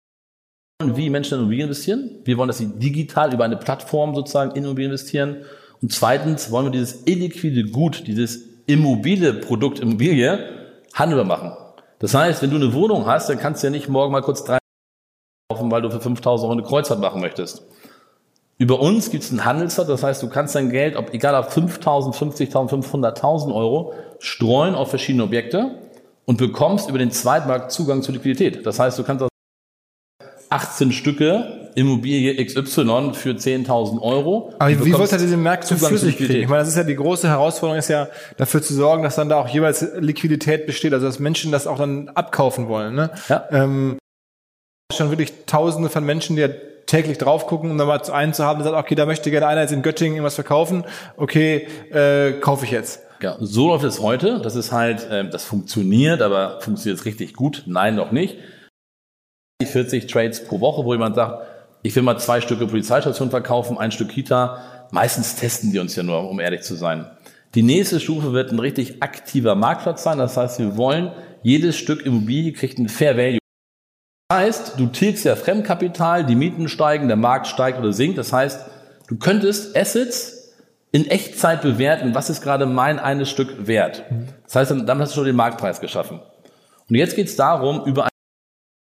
[0.84, 2.10] wie Menschen in Immobilien investieren.
[2.24, 5.44] Wir wollen, dass sie digital über eine Plattform sozusagen in Immobilien investieren.
[5.82, 10.38] Und zweitens wollen wir dieses illiquide Gut, dieses immobile Produkt Immobilie
[10.94, 11.52] handelbar machen.
[11.98, 14.44] Das heißt, wenn du eine Wohnung hast, dann kannst du ja nicht morgen mal kurz
[14.44, 14.58] drei
[15.50, 17.62] kaufen, weil du für 5000 Euro eine Kreuzfahrt machen möchtest.
[18.58, 21.52] Über uns gibt es einen Handelsplatz, das heißt, du kannst dein Geld, ob egal ob
[21.52, 25.78] 5000, 50.000, 500.000 Euro, streuen auf verschiedene Objekte
[26.24, 28.64] und bekommst über den Zweitmarkt Zugang zur Liquidität.
[28.64, 29.26] Das heißt, du kannst
[30.50, 34.54] 18 Stücke Immobilie XY für 10.000 Euro.
[34.58, 36.42] Aber wie wollt ihr diese Märkte flüssig kriegen?
[36.42, 39.28] Ich meine, das ist ja die große Herausforderung, ist ja dafür zu sorgen, dass dann
[39.28, 42.94] da auch jeweils Liquidität besteht, also dass Menschen das auch dann abkaufen wollen.
[42.94, 43.10] Ne?
[43.28, 43.44] Ja.
[43.50, 43.98] Ähm,
[44.90, 46.48] schon wirklich Tausende von Menschen, die
[46.86, 49.46] täglich drauf gucken, um dann mal einen zu haben, der sagt, okay, da möchte gerne
[49.46, 50.84] einer jetzt in Göttingen irgendwas verkaufen,
[51.18, 53.02] okay, äh, kaufe ich jetzt.
[53.20, 54.40] Ja, so läuft es heute.
[54.40, 57.64] Das ist halt, äh, das funktioniert, aber funktioniert es richtig gut?
[57.66, 58.36] Nein, noch nicht.
[59.64, 61.46] 40 Trades pro Woche, wo jemand sagt,
[61.82, 64.58] ich will mal zwei Stücke Polizeistation verkaufen, ein Stück Kita.
[64.90, 67.06] Meistens testen die uns ja nur, um ehrlich zu sein.
[67.54, 70.18] Die nächste Stufe wird ein richtig aktiver Marktplatz sein.
[70.18, 71.10] Das heißt, wir wollen,
[71.42, 73.38] jedes Stück Immobilie kriegt ein Fair Value.
[74.28, 78.18] Das heißt, du tilgst ja Fremdkapital, die Mieten steigen, der Markt steigt oder sinkt.
[78.18, 78.66] Das heißt,
[79.08, 80.54] du könntest Assets
[80.92, 84.04] in Echtzeit bewerten, was ist gerade mein eines Stück wert.
[84.44, 86.20] Das heißt, damit hast du schon den Marktpreis geschaffen.
[86.88, 88.08] Und jetzt geht es darum, über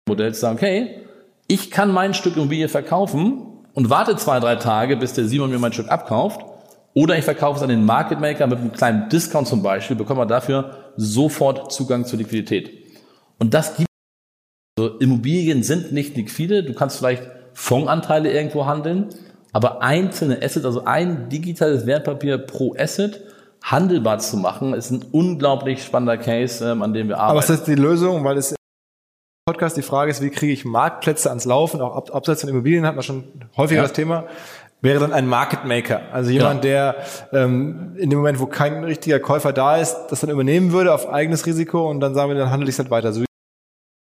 [0.08, 0.99] Modell zu sagen, okay,
[1.47, 3.43] ich kann mein Stück Immobilie verkaufen
[3.74, 6.41] und warte zwei, drei Tage, bis der Simon mir mein Stück abkauft.
[6.93, 10.22] Oder ich verkaufe es an den Market Maker mit einem kleinen Discount zum Beispiel, bekomme
[10.22, 12.70] wir dafür sofort Zugang zur Liquidität.
[13.39, 13.88] Und das gibt
[14.78, 16.64] also Immobilien sind nicht liquide.
[16.64, 17.24] Du kannst vielleicht
[17.54, 19.10] Fondsanteile irgendwo handeln,
[19.51, 23.22] aber einzelne Assets, also ein digitales Wertpapier pro Asset,
[23.64, 27.32] handelbar zu machen, ist ein unglaublich spannender Case, ähm, an dem wir arbeiten.
[27.32, 28.24] Aber was ist die Lösung?
[28.24, 28.56] Weil es
[29.45, 31.81] Podcast die Frage ist, wie kriege ich Marktplätze ans Laufen?
[31.81, 33.25] Auch ab, abseits von Immobilien hat man schon
[33.57, 33.83] häufiger ja.
[33.83, 34.25] das Thema.
[34.79, 36.93] Wäre dann ein Market Maker, also jemand, ja.
[36.93, 36.95] der
[37.33, 41.09] ähm, in dem Moment, wo kein richtiger Käufer da ist, das dann übernehmen würde auf
[41.09, 43.11] eigenes Risiko und dann sagen wir, dann handle ich es halt weiter.
[43.11, 43.23] So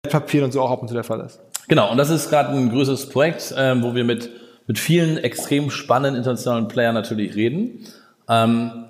[0.09, 1.41] Papier und so auch ab und zu der Fall ist.
[1.69, 4.31] Genau, und das ist gerade ein größeres Projekt, ähm, wo wir mit,
[4.67, 7.87] mit vielen extrem spannenden internationalen Playern natürlich reden.
[8.29, 8.87] Ähm,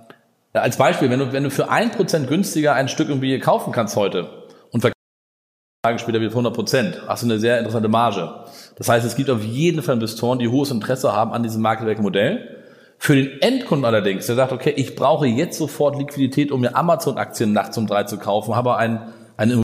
[0.55, 3.97] als Beispiel, wenn du, wenn du für ein Prozent günstiger ein Stück Immobilie kaufen kannst
[3.97, 4.40] heute
[5.83, 8.45] Tage später wieder 100 Prozent, hast du eine sehr interessante Marge.
[8.77, 12.65] Das heißt, es gibt auf jeden Fall Investoren, die hohes Interesse haben an diesem Marktwerk-Modell.
[12.99, 17.55] Für den Endkunden allerdings, der sagt, okay, ich brauche jetzt sofort Liquidität, um mir Amazon-Aktien
[17.55, 19.63] nachts um drei zu kaufen, habe ein, ein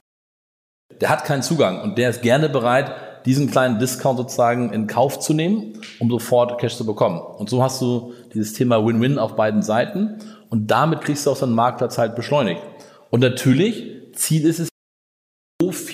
[1.02, 2.92] der hat keinen Zugang und der ist gerne bereit,
[3.26, 7.20] diesen kleinen Discount sozusagen in Kauf zu nehmen, um sofort Cash zu bekommen.
[7.20, 10.16] Und so hast du dieses Thema Win-Win auf beiden Seiten
[10.48, 12.62] und damit kriegst du auch so einen Marktplatz halt beschleunigt.
[13.10, 14.68] Und natürlich, Ziel ist es,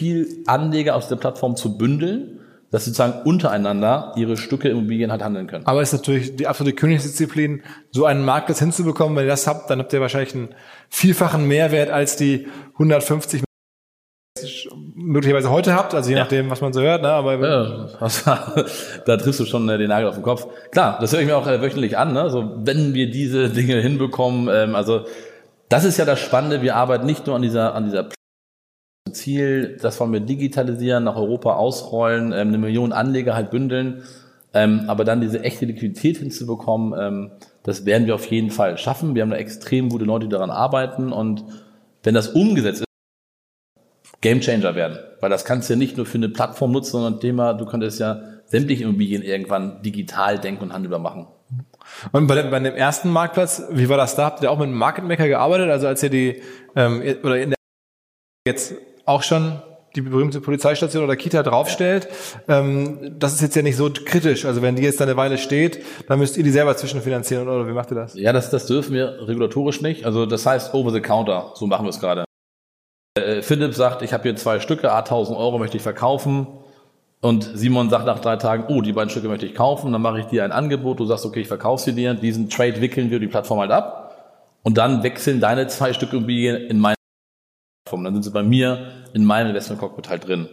[0.03, 2.41] viel Anleger aus der Plattform zu bündeln,
[2.73, 5.65] dass sie sozusagen untereinander ihre Stücke Immobilien halt handeln können.
[5.65, 9.17] Aber es ist natürlich die absolute Königsdisziplin, so einen Marktplatz hinzubekommen.
[9.17, 10.49] Wenn ihr das habt, dann habt ihr wahrscheinlich einen
[10.89, 13.45] vielfachen Mehrwert als die 150
[14.97, 16.23] möglicherweise heute habt, also je ja.
[16.23, 17.03] nachdem, was man so hört.
[17.03, 17.11] Ne?
[17.11, 17.87] Aber ja,
[19.07, 20.49] da triffst du schon äh, den Nagel auf den Kopf.
[20.73, 22.13] Klar, das höre ich mir auch äh, wöchentlich an.
[22.13, 22.29] Ne?
[22.29, 25.05] So, wenn wir diese Dinge hinbekommen, ähm, also
[25.69, 26.61] das ist ja das Spannende.
[26.61, 28.09] Wir arbeiten nicht nur an dieser an dieser
[29.13, 34.03] Ziel, das wollen wir digitalisieren, nach Europa ausrollen, ähm, eine Million Anleger halt bündeln,
[34.55, 37.31] ähm, aber dann diese echte Liquidität hinzubekommen, ähm,
[37.63, 39.15] das werden wir auf jeden Fall schaffen.
[39.15, 41.45] Wir haben da extrem gute Leute, die daran arbeiten und
[42.03, 42.87] wenn das umgesetzt ist,
[44.21, 44.99] Gamechanger werden.
[45.21, 48.01] Weil das kannst du ja nicht nur für eine Plattform nutzen, sondern Thema, du könntest
[48.01, 51.27] ja sämtliche Immobilien irgendwann digital denken und handelbar machen.
[52.13, 54.25] Und bei dem, bei dem ersten Marktplatz, wie war das da?
[54.25, 55.71] Habt ihr auch mit einem Market Maker gearbeitet?
[55.71, 56.43] Also als ihr die,
[56.77, 57.59] ähm, oder in der
[58.47, 58.75] jetzt
[59.05, 59.61] auch schon
[59.95, 62.09] die berühmte Polizeistation oder Kita draufstellt,
[62.49, 64.45] ähm, das ist jetzt ja nicht so kritisch.
[64.45, 67.73] Also wenn die jetzt eine Weile steht, dann müsst ihr die selber zwischenfinanzieren oder wie
[67.73, 68.15] macht ihr das?
[68.15, 70.07] Ja, das, das dürfen wir regulatorisch nicht.
[70.07, 72.25] Also das heißt over the counter, so machen wir es gerade.
[73.19, 76.47] Äh, Philipp sagt, ich habe hier zwei Stücke, a 1000 Euro möchte ich verkaufen.
[77.21, 79.93] Und Simon sagt nach drei Tagen, oh, die beiden Stücke möchte ich kaufen.
[79.93, 80.99] Dann mache ich dir ein Angebot.
[80.99, 82.15] Du sagst, okay, ich verkaufe sie dir.
[82.15, 84.59] Diesen Trade wickeln wir die Plattform halt ab.
[84.65, 86.97] Und dann wechseln deine zwei Stücke Immobilien in meine
[87.85, 88.05] Plattform.
[88.05, 90.49] Dann sind sie bei mir in meinem Investment Cockpit halt drin.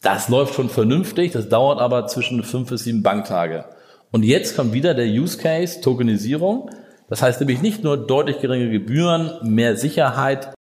[0.00, 1.32] Das läuft schon vernünftig.
[1.32, 3.66] Das dauert aber zwischen fünf bis sieben Banktage.
[4.10, 6.70] Und jetzt kommt wieder der Use Case Tokenisierung.
[7.08, 10.54] Das heißt nämlich nicht nur deutlich geringere Gebühren, mehr Sicherheit,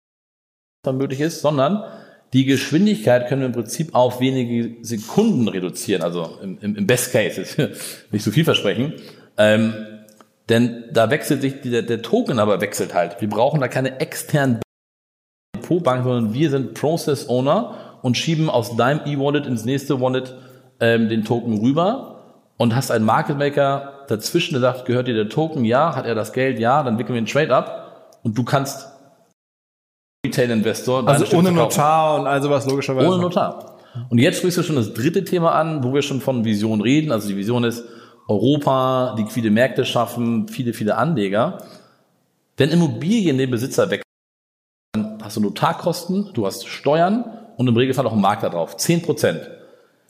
[0.85, 1.85] was möglich ist, sondern
[2.33, 6.03] die Geschwindigkeit können wir im Prinzip auf wenige Sekunden reduzieren.
[6.03, 7.59] Also im, im Best Case ist
[8.11, 8.95] nicht so viel versprechen.
[9.37, 9.75] Ähm,
[10.49, 13.21] denn da wechselt sich der, der Token aber wechselt halt.
[13.21, 14.61] Wir brauchen da keine externen
[15.71, 20.35] Depotbank, sondern wir sind Process Owner und schieben aus deinem E-Wallet ins nächste Wallet
[20.81, 22.17] ähm, den Token rüber
[22.57, 25.65] und hast einen Market Maker dazwischen, der sagt, gehört dir der Token?
[25.65, 25.95] Ja.
[25.95, 26.59] Hat er das Geld?
[26.59, 26.83] Ja.
[26.83, 28.89] Dann wickeln wir einen Trade ab und du kannst
[30.27, 31.07] Retail-Investor.
[31.09, 33.09] Also ohne Notar und all sowas logischerweise.
[33.09, 33.77] Ohne Notar.
[34.09, 37.13] Und jetzt sprichst du schon das dritte Thema an, wo wir schon von Vision reden.
[37.13, 37.85] Also die Vision ist
[38.29, 41.59] Europa, liquide Märkte schaffen, viele, viele Anleger.
[42.57, 44.03] Wenn Immobilien den Besitzer weg,
[45.31, 47.25] hast du Notarkosten, du hast Steuern
[47.57, 48.77] und im Regelfall auch einen Makler drauf.
[48.77, 49.49] Zehn Prozent.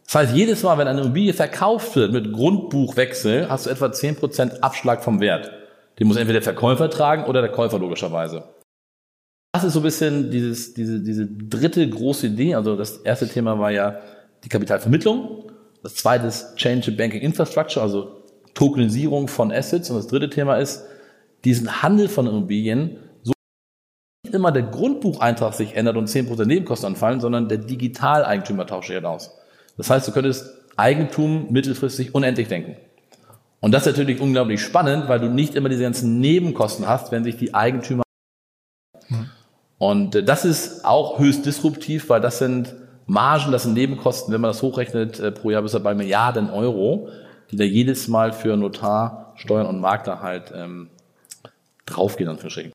[0.07, 4.17] Das heißt, jedes Mal, wenn eine Immobilie verkauft wird mit Grundbuchwechsel, hast du etwa zehn
[4.17, 5.53] Prozent Abschlag vom Wert.
[5.99, 8.45] Den muss entweder der Verkäufer tragen oder der Käufer logischerweise.
[9.53, 12.55] Das ist so ein bisschen dieses, diese, diese dritte große Idee.
[12.55, 14.01] Also das erste Thema war ja
[14.43, 15.51] die Kapitalvermittlung.
[15.83, 18.23] Das zweite ist Change the Banking Infrastructure, also
[18.55, 19.91] Tokenisierung von Assets.
[19.91, 20.87] Und das dritte Thema ist
[21.45, 22.97] diesen Handel von Immobilien
[24.31, 29.05] nicht immer der Grundbucheintrag sich ändert und 10% Nebenkosten anfallen, sondern der Digitaleigentümer tauscht sich
[29.05, 29.37] aus.
[29.77, 32.77] Das heißt, du könntest Eigentum mittelfristig unendlich denken.
[33.61, 37.25] Und das ist natürlich unglaublich spannend, weil du nicht immer diese ganzen Nebenkosten hast, wenn
[37.25, 38.03] sich die Eigentümer
[39.79, 42.77] und äh, das ist auch höchst disruptiv, weil das sind
[43.07, 47.09] Margen, das sind Nebenkosten, wenn man das hochrechnet, äh, pro Jahr bis bei Milliarden Euro,
[47.51, 50.91] die da jedes Mal für Notar, Steuern und Makler halt ähm,
[51.87, 52.73] draufgehen, an verschicken.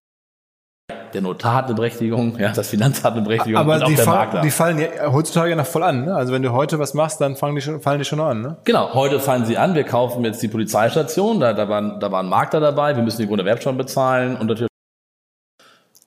[1.15, 3.95] Der Notar hat eine Berechtigung, ja, das Finanzamt hat eine Berechtigung Aber und die, auch
[3.95, 4.41] der Makler.
[4.41, 6.03] die fallen ja heutzutage ja noch voll an.
[6.03, 6.13] Ne?
[6.13, 8.41] Also wenn du heute was machst, dann fallen die schon, fallen die schon an.
[8.41, 8.57] Ne?
[8.65, 9.75] Genau, heute fallen sie an.
[9.75, 13.27] Wir kaufen jetzt die Polizeistation, da, da, waren, da waren Makler dabei, wir müssen die
[13.27, 14.69] Grunderwerbsteuer bezahlen und natürlich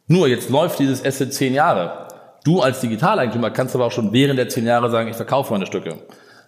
[0.08, 2.08] nur jetzt läuft dieses Asset zehn Jahre.
[2.44, 5.64] Du als Digitaleigentümer kannst aber auch schon während der zehn Jahre sagen, ich verkaufe meine
[5.64, 5.96] Stücke.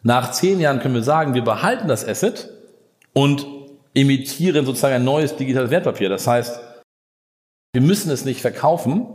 [0.03, 2.51] Nach zehn Jahren können wir sagen, wir behalten das Asset
[3.15, 3.47] und
[3.95, 6.11] emittieren sozusagen ein neues digitales Wertpapier.
[6.11, 6.61] Das heißt,
[7.73, 9.07] wir müssen es nicht verkaufen.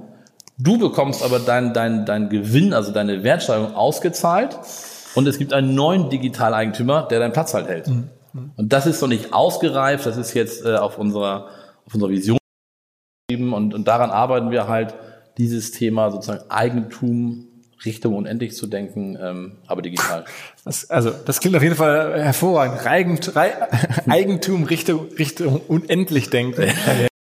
[0.58, 4.58] Du bekommst aber dein, dein, dein Gewinn, also deine Wertsteigerung ausgezahlt
[5.16, 7.88] und es gibt einen neuen Digitaleigentümer, der deinen Platz halt hält.
[7.88, 8.10] Mhm.
[8.56, 11.48] Und das ist noch nicht ausgereift, das ist jetzt äh, auf unserer,
[11.86, 12.38] auf unserer Vision
[13.32, 14.94] und, und daran arbeiten wir halt,
[15.38, 17.48] dieses Thema sozusagen Eigentum
[17.84, 20.24] Richtung unendlich zu denken, ähm, aber digital.
[20.64, 22.86] Das, also das klingt auf jeden Fall hervorragend.
[22.88, 23.34] Eigent,
[24.08, 26.72] Eigentum Richtung, Richtung unendlich denken.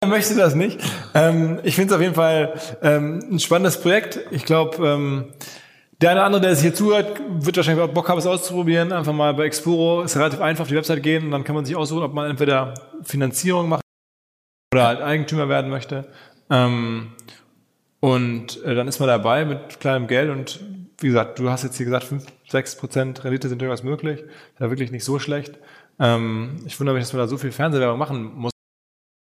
[0.00, 0.80] Ich möchte das nicht.
[1.14, 4.20] Ähm, ich finde es auf jeden Fall ähm, ein spannendes Projekt.
[4.30, 5.32] Ich glaube, ähm,
[6.00, 8.92] der eine oder andere, der es hier zuhört, wird wahrscheinlich auch Bock haben, es auszuprobieren.
[8.92, 11.64] Einfach mal bei Exporo ist relativ einfach auf die Website gehen und dann kann man
[11.64, 13.82] sich aussuchen, ob man entweder Finanzierung macht
[14.72, 16.06] oder halt Eigentümer werden möchte.
[16.48, 17.12] Ähm,
[17.98, 20.60] und äh, dann ist man dabei mit kleinem Geld und
[21.00, 24.20] wie gesagt, du hast jetzt hier gesagt, 5, 6 Prozent Rendite sind durchaus möglich.
[24.20, 25.58] Ist ja wirklich nicht so schlecht.
[25.98, 28.52] Ähm, ich wundere mich, dass man da so viel Fernsehwerbung machen muss.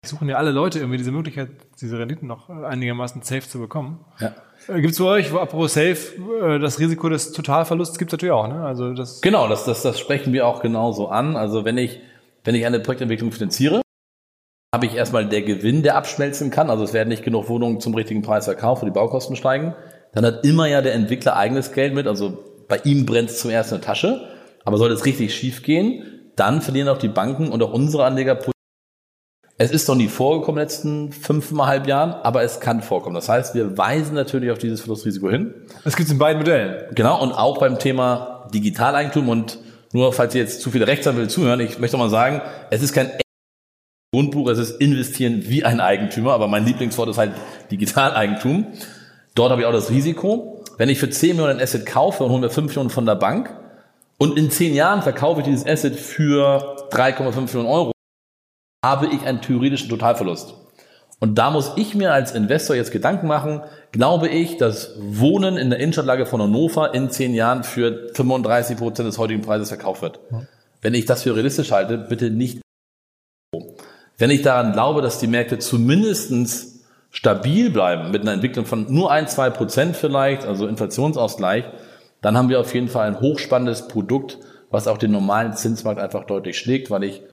[0.09, 1.49] Suchen ja alle Leute irgendwie diese Möglichkeit,
[1.81, 4.05] diese Renditen noch einigermaßen safe zu bekommen.
[4.19, 4.33] Ja.
[4.67, 5.97] Äh, gibt es bei euch, apropos safe,
[6.43, 8.65] äh, das Risiko des Totalverlusts gibt es natürlich auch, ne?
[8.65, 11.35] Also das genau, das, das, das sprechen wir auch genauso an.
[11.35, 12.01] Also wenn ich,
[12.43, 13.81] wenn ich eine Projektentwicklung finanziere,
[14.73, 16.69] habe ich erstmal der Gewinn, der abschmelzen kann.
[16.69, 19.73] Also es werden nicht genug Wohnungen zum richtigen Preis verkauft, wo die Baukosten steigen.
[20.13, 22.07] Dann hat immer ja der Entwickler eigenes Geld mit.
[22.07, 22.37] Also
[22.67, 24.27] bei ihm brennt es zum ersten eine Tasche.
[24.65, 26.03] Aber sollte es richtig schief gehen,
[26.35, 28.37] dann verlieren auch die Banken und auch unsere Anleger.
[29.61, 33.13] Es ist noch nie vorgekommen in den letzten fünfeinhalb Jahren, aber es kann vorkommen.
[33.13, 35.53] Das heißt, wir weisen natürlich auf dieses Verlustrisiko hin.
[35.83, 36.85] Das gibt es in beiden Modellen.
[36.95, 39.59] Genau, und auch beim Thema Digitaleigentum und
[39.91, 43.11] nur falls ihr jetzt zu viele Rechtsanwälte zuhören, ich möchte mal sagen, es ist kein
[44.13, 47.33] Grundbuch, es ist investieren wie ein Eigentümer, aber mein Lieblingswort ist halt
[47.69, 48.65] Digitaleigentum.
[49.35, 50.63] Dort habe ich auch das Risiko.
[50.77, 53.15] Wenn ich für 10 Millionen ein Asset kaufe und hole mir 5 Millionen von der
[53.15, 53.53] Bank
[54.17, 57.91] und in 10 Jahren verkaufe ich dieses Asset für 3,5 Millionen Euro,
[58.83, 60.53] habe ich einen theoretischen Totalverlust.
[61.19, 63.61] Und da muss ich mir als Investor jetzt Gedanken machen,
[63.91, 69.09] glaube ich, dass Wohnen in der Innenstadtlage von Hannover in 10 Jahren für 35 Prozent
[69.09, 70.19] des heutigen Preises verkauft wird.
[70.81, 72.61] Wenn ich das für realistisch halte, bitte nicht
[74.19, 79.11] wenn ich daran glaube, dass die Märkte zumindestens stabil bleiben mit einer Entwicklung von nur
[79.11, 81.63] ein, zwei Prozent vielleicht, also Inflationsausgleich,
[82.21, 84.37] dann haben wir auf jeden Fall ein hochspannendes Produkt,
[84.69, 87.23] was auch den normalen Zinsmarkt einfach deutlich schlägt, weil ich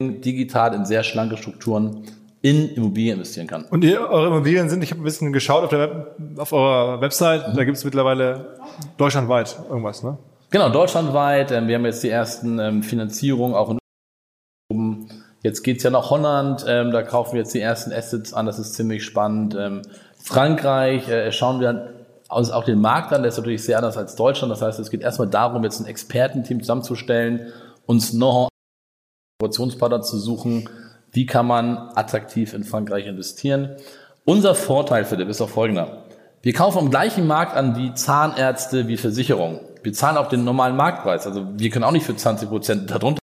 [0.00, 2.02] digital in sehr schlanke Strukturen
[2.42, 3.64] in Immobilien investieren kann.
[3.64, 7.00] Und ihr, eure Immobilien sind, ich habe ein bisschen geschaut auf, der Web, auf eurer
[7.00, 7.56] Website, mhm.
[7.56, 8.58] da gibt es mittlerweile
[8.98, 10.18] deutschlandweit irgendwas, ne?
[10.50, 11.50] Genau, deutschlandweit.
[11.50, 13.78] Ähm, wir haben jetzt die ersten ähm, Finanzierungen auch in
[15.42, 18.58] Jetzt geht's ja nach Holland, ähm, da kaufen wir jetzt die ersten Assets an, das
[18.58, 19.56] ist ziemlich spannend.
[20.20, 21.94] Frankreich äh, schauen wir
[22.28, 24.50] uns auch den Markt an, der ist natürlich sehr anders als Deutschland.
[24.50, 27.52] Das heißt, es geht erstmal darum, jetzt ein Expertenteam zusammenzustellen,
[27.86, 28.48] uns Know-how
[29.38, 30.68] Kooperationspartner zu suchen,
[31.12, 33.76] wie kann man attraktiv in Frankreich investieren.
[34.24, 36.04] Unser Vorteil, Philipp, ist auch folgender.
[36.40, 39.60] Wir kaufen am gleichen Markt an wie Zahnärzte, wie Versicherungen.
[39.82, 41.26] Wir zahlen auch den normalen Marktpreis.
[41.26, 43.18] Also wir können auch nicht für 20 Prozent darunter.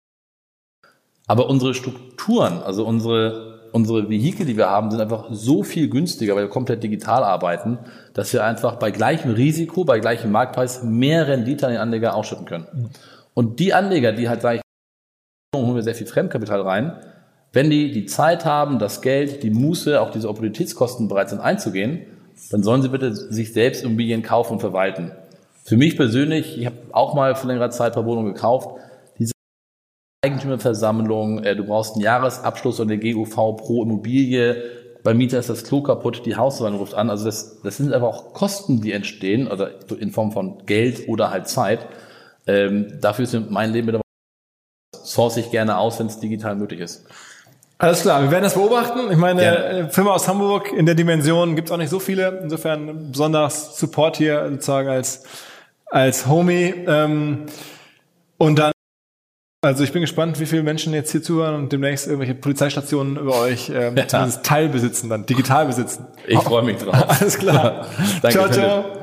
[1.28, 6.36] Aber unsere Strukturen, also unsere, unsere Vehikel, die wir haben, sind einfach so viel günstiger,
[6.36, 7.78] weil wir komplett digital arbeiten,
[8.16, 12.46] dass wir einfach bei gleichem Risiko, bei gleichem Marktpreis mehr Rendite an den Anleger ausschütten
[12.46, 12.90] können.
[13.36, 14.62] Und die Anleger, die halt, sage ich,
[15.56, 16.94] holen wir sehr viel Fremdkapital rein,
[17.54, 22.06] wenn die die Zeit haben, das Geld, die Muße, auch diese Opportunitätskosten bereit sind einzugehen,
[22.52, 25.12] dann sollen sie bitte sich selbst Immobilien kaufen und verwalten.
[25.64, 28.80] Für mich persönlich, ich habe auch mal vor längerer Zeit ein paar Wohnungen gekauft,
[29.18, 29.32] diese
[30.24, 34.64] Eigentümerversammlung, äh, du brauchst einen Jahresabschluss und eine GUV pro Immobilie,
[35.02, 37.10] beim Mieter ist das Klo kaputt, die Hausverwaltung ruft an.
[37.10, 39.66] Also das, das sind einfach auch Kosten, die entstehen, also
[39.98, 41.88] in Form von Geld oder halt Zeit.
[42.46, 44.02] Ähm, dafür ist mein Leben mit
[45.10, 47.06] source ich gerne aus, wenn es digital möglich ist.
[47.82, 49.10] Alles klar, wir werden das beobachten.
[49.10, 49.80] Ich meine, Gerne.
[49.80, 52.40] Äh, Firma aus Hamburg in der Dimension gibt es auch nicht so viele.
[52.44, 55.24] Insofern besonders Support hier sozusagen als,
[55.86, 56.74] als Homie.
[56.88, 57.46] Ähm,
[58.38, 58.74] und dann,
[59.62, 63.40] also ich bin gespannt, wie viele Menschen jetzt hier zuhören und demnächst irgendwelche Polizeistationen über
[63.40, 64.08] euch ähm, ja.
[64.10, 66.06] zumindest teilbesitzen, dann digital besitzen.
[66.28, 67.06] Ich freue mich drauf.
[67.22, 67.86] Alles klar.
[68.22, 68.99] Danke, ciao, ciao.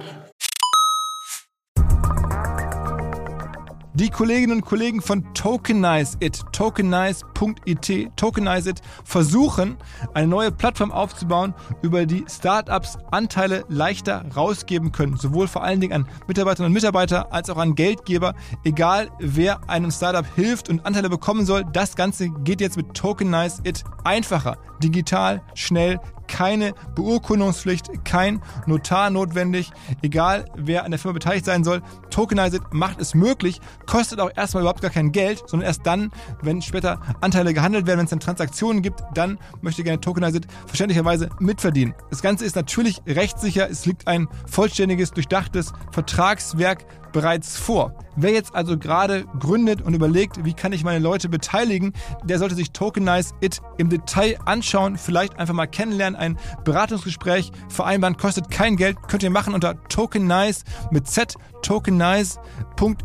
[3.98, 9.78] Die Kolleginnen und Kollegen von Tokenize It, tokenize.it, Tokenize It versuchen,
[10.12, 15.16] eine neue Plattform aufzubauen, über die Startups Anteile leichter rausgeben können.
[15.16, 18.34] Sowohl vor allen Dingen an Mitarbeiterinnen und Mitarbeiter als auch an Geldgeber.
[18.64, 23.62] Egal wer einem Startup hilft und Anteile bekommen soll, das Ganze geht jetzt mit Tokenize
[23.64, 29.72] It einfacher, digital, schnell, keine Beurkundungspflicht, kein Notar notwendig,
[30.02, 31.82] egal wer an der Firma beteiligt sein soll.
[32.10, 36.10] Tokenize macht es möglich, kostet auch erstmal überhaupt gar kein Geld, sondern erst dann,
[36.42, 41.28] wenn später Anteile gehandelt werden, wenn es dann Transaktionen gibt, dann möchte gerne Tokenize verständlicherweise
[41.40, 41.94] mitverdienen.
[42.10, 46.84] Das Ganze ist natürlich rechtssicher, es liegt ein vollständiges, durchdachtes Vertragswerk
[47.16, 47.94] bereits vor.
[48.14, 51.94] Wer jetzt also gerade gründet und überlegt, wie kann ich meine Leute beteiligen,
[52.24, 58.18] der sollte sich Tokenize It im Detail anschauen, vielleicht einfach mal kennenlernen, ein Beratungsgespräch vereinbaren,
[58.18, 63.04] kostet kein Geld, könnt ihr machen unter Tokenize mit Z, tokenize.it und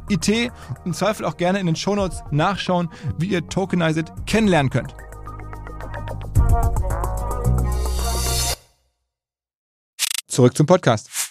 [0.83, 4.93] im Zweifel auch gerne in den Shownotes nachschauen, wie ihr Tokenize It kennenlernen könnt.
[10.27, 11.30] Zurück zum Podcast.